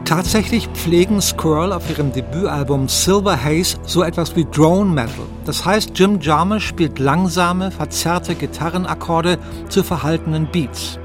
Tatsächlich 0.06 0.68
pflegen 0.68 1.20
Squirrel 1.20 1.72
auf 1.72 1.90
ihrem 1.90 2.12
Debütalbum 2.12 2.88
Silver 2.88 3.36
Haze 3.42 3.76
so 3.82 4.04
etwas 4.04 4.36
wie 4.36 4.44
Drone 4.44 4.88
Metal. 4.88 5.26
Das 5.44 5.64
heißt, 5.64 5.98
Jim 5.98 6.20
Jarmusch 6.20 6.64
spielt 6.64 7.00
langsame, 7.00 7.72
verzerrte 7.72 8.36
Gitarrenakkorde 8.36 9.36
zu 9.68 9.82
verhaltenen 9.82 10.48
Beats. 10.52 11.00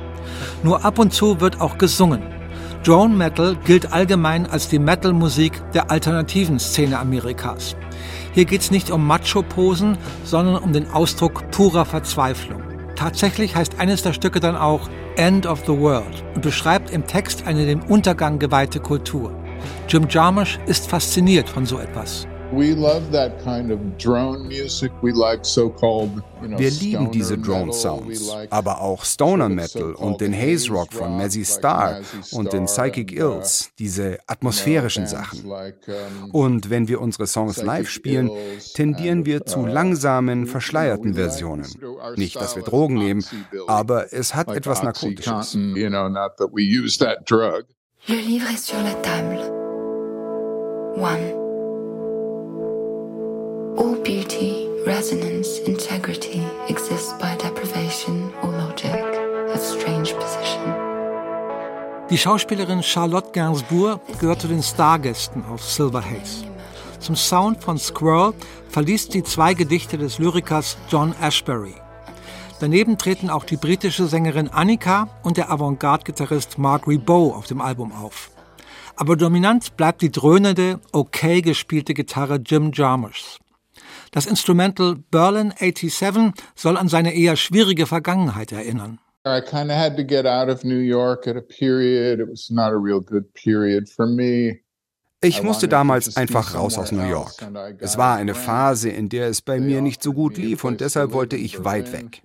Nur 0.61 0.85
ab 0.85 0.99
und 0.99 1.15
zu 1.15 1.41
wird 1.41 1.59
auch 1.61 1.79
gesungen. 1.79 2.21
Drone 2.83 3.15
Metal 3.15 3.55
gilt 3.65 3.91
allgemein 3.91 4.45
als 4.45 4.69
die 4.69 4.77
Metal-Musik 4.77 5.63
der 5.73 5.89
alternativen 5.89 6.59
Szene 6.59 6.99
Amerikas. 6.99 7.75
Hier 8.33 8.45
geht 8.45 8.61
es 8.61 8.69
nicht 8.69 8.91
um 8.91 9.07
Macho-Posen, 9.07 9.97
sondern 10.25 10.57
um 10.57 10.73
den 10.73 10.91
Ausdruck 10.91 11.49
purer 11.49 11.85
Verzweiflung. 11.85 12.61
Tatsächlich 12.95 13.55
heißt 13.55 13.79
eines 13.79 14.03
der 14.03 14.13
Stücke 14.13 14.39
dann 14.39 14.55
auch 14.55 14.89
End 15.15 15.45
of 15.45 15.61
the 15.65 15.77
World 15.77 16.23
und 16.35 16.41
beschreibt 16.41 16.91
im 16.91 17.05
Text 17.05 17.45
eine 17.45 17.65
dem 17.65 17.83
Untergang 17.83 18.39
geweihte 18.39 18.79
Kultur. 18.79 19.33
Jim 19.87 20.07
Jarmusch 20.09 20.59
ist 20.67 20.89
fasziniert 20.89 21.49
von 21.49 21.65
so 21.65 21.79
etwas. 21.79 22.27
Wir 26.57 26.69
lieben 26.69 27.11
diese 27.11 27.37
Drone-Sounds, 27.37 28.35
aber 28.49 28.81
auch 28.81 29.05
Stoner 29.05 29.47
Metal 29.47 29.93
und 29.93 30.19
den 30.21 30.33
Haze 30.33 30.71
Rock 30.71 30.91
von 30.93 31.17
Mazzy 31.17 31.45
Star 31.45 32.01
und 32.31 32.51
den 32.51 32.65
Psychic 32.65 33.13
Ills, 33.13 33.71
diese 33.79 34.19
atmosphärischen 34.27 35.07
Sachen. 35.07 35.49
Und 36.31 36.69
wenn 36.69 36.87
wir 36.87 36.99
unsere 37.01 37.27
Songs 37.27 37.61
live 37.61 37.89
spielen, 37.89 38.29
tendieren 38.73 39.25
wir 39.25 39.45
zu 39.45 39.59
uh, 39.59 39.65
langsamen, 39.65 40.45
verschleierten 40.45 41.13
Versionen. 41.13 41.65
Nicht, 42.15 42.35
dass 42.35 42.55
wir 42.55 42.63
Drogen 42.63 42.95
nehmen, 42.95 43.23
aber 43.67 44.11
es 44.13 44.35
hat 44.35 44.49
etwas 44.49 44.83
Narkotisches. 44.83 45.57
Le 48.07 48.15
livre 48.15 48.49
est 48.51 48.65
sur 48.65 48.81
la 48.81 48.93
table. 49.03 49.37
One. 50.95 51.40
Resonance, 54.85 55.59
integrity 55.59 56.41
exists 56.67 57.13
by 57.19 57.35
deprivation 57.37 58.33
or 58.41 58.51
logic 58.51 59.03
of 59.53 59.59
strange 59.61 60.13
position. 60.15 60.61
Die 62.09 62.17
Schauspielerin 62.17 62.83
Charlotte 62.83 63.31
Gainsbourg 63.31 64.01
gehört 64.19 64.41
zu 64.41 64.47
den 64.47 64.63
Stargästen 64.63 65.45
auf 65.45 65.63
Silver 65.63 66.03
Haze. 66.03 66.45
Zum 66.99 67.15
Sound 67.15 67.63
von 67.63 67.77
Squirrel 67.77 68.33
verliest 68.69 69.13
sie 69.13 69.23
zwei 69.23 69.53
Gedichte 69.53 69.97
des 69.97 70.19
Lyrikers 70.19 70.77
John 70.89 71.15
Ashbery. 71.21 71.75
Daneben 72.59 72.97
treten 72.97 73.29
auch 73.29 73.43
die 73.43 73.57
britische 73.57 74.05
Sängerin 74.05 74.49
Annika 74.49 75.09
und 75.23 75.37
der 75.37 75.49
Avantgarde-Gitarrist 75.49 76.57
Mark 76.59 76.87
Ribot 76.87 77.33
auf 77.33 77.47
dem 77.47 77.59
Album 77.59 77.91
auf. 77.91 78.29
Aber 78.95 79.15
dominant 79.15 79.77
bleibt 79.77 80.01
die 80.03 80.11
dröhnende, 80.11 80.79
okay 80.91 81.41
gespielte 81.41 81.93
Gitarre 81.93 82.39
Jim 82.45 82.71
Jarmuschs. 82.71 83.40
Das 84.13 84.25
Instrumental 84.25 84.97
Berlin 85.09 85.53
87 85.57 86.33
soll 86.53 86.75
an 86.75 86.89
seine 86.89 87.13
eher 87.15 87.37
schwierige 87.37 87.87
Vergangenheit 87.87 88.51
erinnern. 88.51 88.99
I 89.25 89.39
kind 89.39 89.71
of 89.71 89.77
had 89.77 89.95
to 89.95 90.03
get 90.03 90.25
out 90.25 90.49
of 90.49 90.65
New 90.65 90.79
York 90.79 91.27
at 91.27 91.37
a 91.37 91.41
period. 91.41 92.19
It 92.19 92.27
was 92.29 92.49
not 92.49 92.73
a 92.73 92.77
real 92.77 92.99
good 92.99 93.33
period 93.33 93.87
for 93.87 94.05
me. 94.05 94.59
Ich 95.23 95.43
musste 95.43 95.67
damals 95.67 96.17
einfach 96.17 96.55
raus 96.55 96.79
aus 96.79 96.91
New 96.91 97.07
York. 97.07 97.31
Es 97.77 97.99
war 97.99 98.15
eine 98.15 98.33
Phase, 98.33 98.89
in 98.89 99.07
der 99.07 99.27
es 99.27 99.43
bei 99.43 99.59
mir 99.59 99.81
nicht 99.81 100.01
so 100.01 100.13
gut 100.13 100.35
lief 100.37 100.63
und 100.63 100.81
deshalb 100.81 101.13
wollte 101.13 101.35
ich 101.35 101.63
weit 101.63 101.93
weg. 101.93 102.23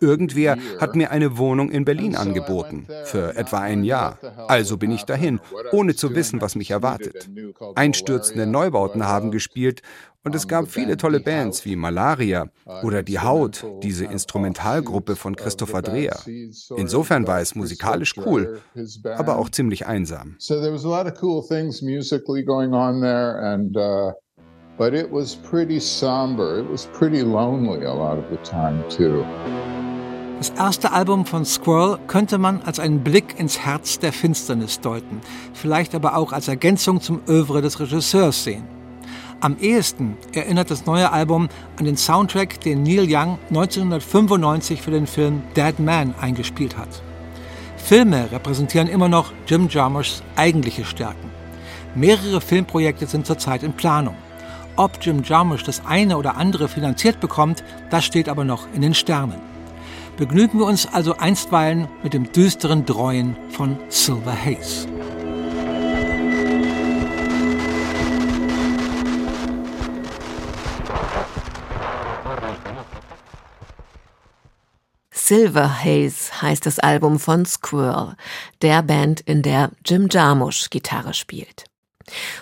Irgendwer 0.00 0.58
hat 0.78 0.96
mir 0.96 1.12
eine 1.12 1.38
Wohnung 1.38 1.70
in 1.70 1.86
Berlin 1.86 2.14
angeboten, 2.14 2.86
für 3.04 3.36
etwa 3.36 3.60
ein 3.60 3.84
Jahr. 3.84 4.18
Also 4.48 4.76
bin 4.76 4.90
ich 4.90 5.04
dahin, 5.04 5.40
ohne 5.72 5.94
zu 5.94 6.14
wissen, 6.14 6.42
was 6.42 6.56
mich 6.56 6.70
erwartet. 6.70 7.26
Einstürzende 7.74 8.46
Neubauten 8.46 9.06
haben 9.06 9.30
gespielt 9.30 9.80
und 10.26 10.34
es 10.34 10.48
gab 10.48 10.68
viele 10.68 10.96
tolle 10.96 11.20
Bands 11.20 11.64
wie 11.64 11.76
Malaria 11.76 12.48
oder 12.82 13.04
Die 13.04 13.20
Haut, 13.20 13.64
diese 13.84 14.06
Instrumentalgruppe 14.06 15.14
von 15.14 15.36
Christopher 15.36 15.82
Dreher. 15.82 16.18
Insofern 16.76 17.28
war 17.28 17.40
es 17.40 17.54
musikalisch 17.54 18.14
cool, 18.18 18.60
aber 19.16 19.38
auch 19.38 19.48
ziemlich 19.50 19.86
einsam. 19.86 20.34
So 20.38 20.60
there 20.60 20.72
was 20.72 20.84
a 20.84 20.88
lot 20.88 21.06
of 21.06 21.22
cool 21.22 21.46
things 21.46 21.80
musically 21.80 22.44
going 22.44 22.74
on 22.74 23.00
there 23.00 23.38
and 23.40 23.76
uh, 23.76 24.12
but 24.76 24.92
it 24.92 25.12
was 25.12 25.36
pretty 25.36 25.78
somber. 25.78 26.58
It 26.58 26.68
was 26.68 26.86
pretty 26.86 27.20
lonely 27.20 27.86
a 27.86 27.94
lot 27.94 28.18
of 28.18 28.24
the 28.28 28.38
time 28.38 28.82
too. 28.88 29.24
Das 30.38 30.50
erste 30.50 30.92
Album 30.92 31.24
von 31.24 31.44
Squirrel 31.44 31.98
könnte 32.08 32.36
man 32.36 32.60
als 32.62 32.80
einen 32.80 33.02
Blick 33.04 33.38
ins 33.38 33.60
Herz 33.60 34.00
der 34.00 34.12
Finsternis 34.12 34.80
deuten, 34.80 35.20
vielleicht 35.54 35.94
aber 35.94 36.16
auch 36.16 36.32
als 36.32 36.48
Ergänzung 36.48 37.00
zum 37.00 37.20
Övre 37.28 37.62
des 37.62 37.80
Regisseurs 37.80 38.42
sehen. 38.44 38.75
Am 39.40 39.58
ehesten 39.60 40.16
erinnert 40.32 40.70
das 40.70 40.86
neue 40.86 41.12
Album 41.12 41.48
an 41.78 41.84
den 41.84 41.98
Soundtrack, 41.98 42.58
den 42.62 42.82
Neil 42.82 43.06
Young 43.06 43.38
1995 43.50 44.80
für 44.80 44.90
den 44.90 45.06
Film 45.06 45.42
Dead 45.54 45.78
Man 45.78 46.14
eingespielt 46.20 46.78
hat. 46.78 46.88
Filme 47.76 48.32
repräsentieren 48.32 48.88
immer 48.88 49.08
noch 49.08 49.32
Jim 49.46 49.68
Jarmuschs 49.68 50.22
eigentliche 50.36 50.86
Stärken. 50.86 51.30
Mehrere 51.94 52.40
Filmprojekte 52.40 53.06
sind 53.06 53.26
zurzeit 53.26 53.62
in 53.62 53.74
Planung. 53.74 54.16
Ob 54.74 54.98
Jim 55.02 55.22
Jarmusch 55.22 55.64
das 55.64 55.84
eine 55.84 56.16
oder 56.16 56.36
andere 56.36 56.66
finanziert 56.66 57.20
bekommt, 57.20 57.62
das 57.90 58.04
steht 58.04 58.30
aber 58.30 58.44
noch 58.44 58.66
in 58.74 58.80
den 58.80 58.94
Sternen. 58.94 59.40
Begnügen 60.16 60.58
wir 60.58 60.66
uns 60.66 60.86
also 60.86 61.16
einstweilen 61.18 61.88
mit 62.02 62.14
dem 62.14 62.32
düsteren 62.32 62.86
Dreuen 62.86 63.36
von 63.50 63.76
Silver 63.90 64.34
Haze. 64.34 64.88
Silver 75.26 75.82
Haze 75.82 76.40
heißt 76.40 76.66
das 76.66 76.78
Album 76.78 77.18
von 77.18 77.44
Squirrel, 77.46 78.14
der 78.62 78.80
Band, 78.84 79.22
in 79.22 79.42
der 79.42 79.72
Jim 79.84 80.06
Jarmusch 80.08 80.70
Gitarre 80.70 81.14
spielt. 81.14 81.64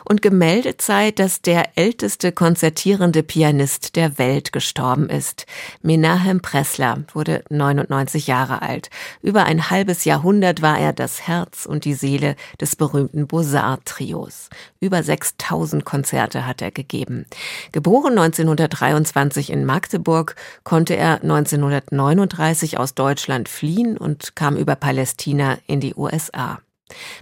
Und 0.04 0.22
gemeldet 0.22 0.82
sei, 0.82 1.10
dass 1.10 1.40
der 1.40 1.76
älteste 1.76 2.32
konzertierende 2.32 3.22
Pianist 3.22 3.96
der 3.96 4.18
Welt 4.18 4.52
gestorben 4.52 5.08
ist. 5.08 5.46
Menahem 5.82 6.40
Pressler 6.40 7.04
wurde 7.12 7.44
99 7.48 8.26
Jahre 8.26 8.62
alt. 8.62 8.90
Über 9.22 9.44
ein 9.44 9.70
halbes 9.70 10.04
Jahrhundert 10.04 10.62
war 10.62 10.78
er 10.78 10.92
das 10.92 11.26
Herz 11.26 11.66
und 11.66 11.84
die 11.84 11.94
Seele 11.94 12.36
des 12.60 12.76
berühmten 12.76 13.26
Beaux-Arts-Trios. 13.26 14.50
Über 14.80 15.02
6000 15.02 15.84
Konzerte 15.84 16.46
hat 16.46 16.60
er 16.60 16.70
gegeben. 16.70 17.26
Geboren 17.72 18.18
1923 18.18 19.50
in 19.50 19.64
Magdeburg, 19.64 20.36
konnte 20.62 20.96
er 20.96 21.22
1939 21.22 22.78
aus 22.78 22.94
Deutschland 22.94 23.48
fliehen 23.48 23.96
und 23.96 24.36
kam 24.36 24.56
über 24.56 24.76
Palästina 24.76 25.58
in 25.66 25.80
die 25.80 25.94
USA. 25.94 26.60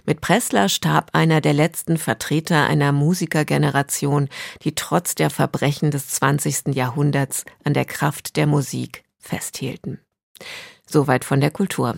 Mit 0.05 0.21
Pressler 0.21 0.69
starb 0.69 1.09
einer 1.13 1.41
der 1.41 1.53
letzten 1.53 1.97
Vertreter 1.97 2.67
einer 2.67 2.91
Musikergeneration, 2.91 4.29
die 4.63 4.75
trotz 4.75 5.15
der 5.15 5.29
Verbrechen 5.29 5.91
des 5.91 6.09
20. 6.09 6.75
Jahrhunderts 6.75 7.45
an 7.63 7.73
der 7.73 7.85
Kraft 7.85 8.35
der 8.35 8.47
Musik 8.47 9.03
festhielten. 9.19 9.99
Soweit 10.85 11.25
von 11.25 11.41
der 11.41 11.49
Kultur. 11.49 11.95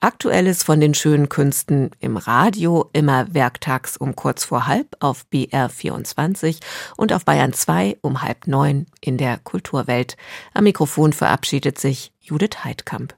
Aktuelles 0.00 0.62
von 0.62 0.80
den 0.80 0.94
schönen 0.94 1.28
Künsten 1.28 1.90
im 2.00 2.16
Radio, 2.16 2.88
immer 2.92 3.34
werktags 3.34 3.96
um 3.96 4.16
kurz 4.16 4.44
vor 4.44 4.66
halb 4.66 4.96
auf 5.00 5.26
BR 5.26 5.68
24 5.68 6.60
und 6.96 7.12
auf 7.12 7.24
Bayern 7.24 7.52
2 7.52 7.98
um 8.00 8.22
halb 8.22 8.46
neun 8.46 8.86
in 9.00 9.18
der 9.18 9.38
Kulturwelt. 9.38 10.16
Am 10.54 10.64
Mikrofon 10.64 11.12
verabschiedet 11.12 11.78
sich 11.78 12.12
Judith 12.20 12.64
Heidkamp. 12.64 13.14